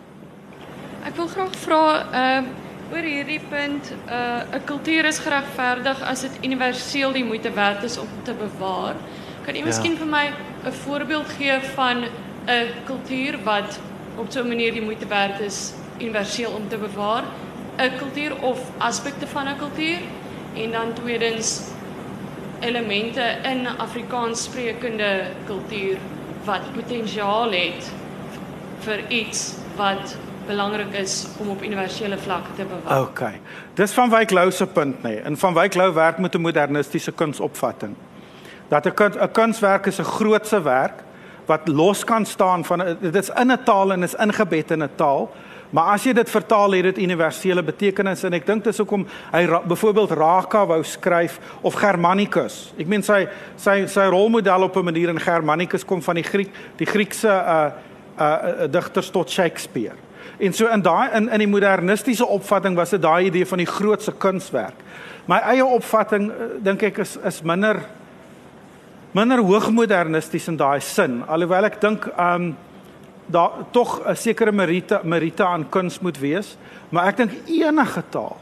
[1.07, 1.83] Ek wil graag vra
[2.21, 2.47] uh
[2.87, 7.99] oor hierdie punt uh 'n kultuur is geregverdig as dit universeel die moeite werd is
[7.99, 8.95] om te bewaar.
[9.45, 9.65] Kan u ja.
[9.65, 10.25] miskien vir my
[10.65, 12.03] 'n voorbeeld gee van
[12.47, 13.79] 'n kultuur wat
[14.17, 17.25] op so 'n manier die moeite werd is universeel om te bewaar?
[17.79, 19.99] 'n Kultuur of aspekte van 'n kultuur
[20.55, 21.61] en dan tweedens
[22.61, 25.97] elemente in Afrikaans sprekende kultuur
[26.45, 27.93] wat potensiaal het
[28.79, 30.17] vir iets wat
[30.47, 33.01] belangrik is om op universele vlak te bewaar.
[33.01, 33.21] OK.
[33.75, 35.09] Dis van Wyk Lou se punt nê.
[35.09, 35.21] Nee.
[35.21, 37.97] En van Wyk Lou werk met 'n modernistiese kunsopvatting
[38.69, 41.05] dat 'n kuns 'n kunswerk is 'n grootse werk
[41.47, 44.91] wat los kan staan van dit is in 'n taal en is ingebed in 'n
[44.95, 45.31] taal.
[45.71, 49.45] Maar as jy dit vertaal het dit universele betekenis en ek dink dis hoekom hy
[49.45, 52.73] ra, byvoorbeeld Raka wou skryf of Germanicus.
[52.79, 56.51] Ek meen sy sy sy rolmodel op 'n manier in Germanicus kom van die Griek,
[56.77, 57.71] die Griekse uh
[58.19, 60.06] uh digters tot Shakespeare.
[60.39, 63.67] En so in daai in in die modernistiese opvatting was dit daai idee van die
[63.69, 64.83] grootse kunswerk.
[65.27, 66.29] My eie opvatting
[66.63, 67.81] dink ek is is minder
[69.17, 71.23] minder hoogmodernisties in daai sin.
[71.27, 72.57] Alhoewel ek dink um
[73.27, 76.57] daar tog 'n sekere merite merite aan kuns moet wees
[76.91, 78.37] maar ek dink enige taal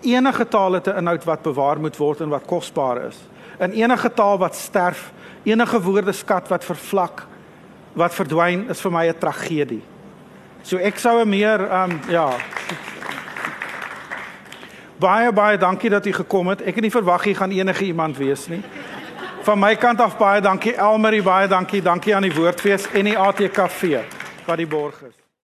[0.00, 3.18] enige taal het 'n inhoud wat bewaar moet word en wat kosbaar is.
[3.58, 5.12] In enige taal wat sterf
[5.44, 7.26] enige woordeskat wat vervlak
[7.92, 9.82] wat verdwyn is vir my 'n tragedie
[10.62, 12.30] so ek sou meer um ja
[14.98, 18.18] baie baie dankie dat u gekom het ek het nie verwag jy gaan enige iemand
[18.18, 18.62] wees nie
[19.42, 21.82] Van my kant af baie dankie Elmarie, baie dankie.
[21.82, 23.98] Dankie aan die Woordfees en die ATKV
[24.46, 25.21] wat die borg is.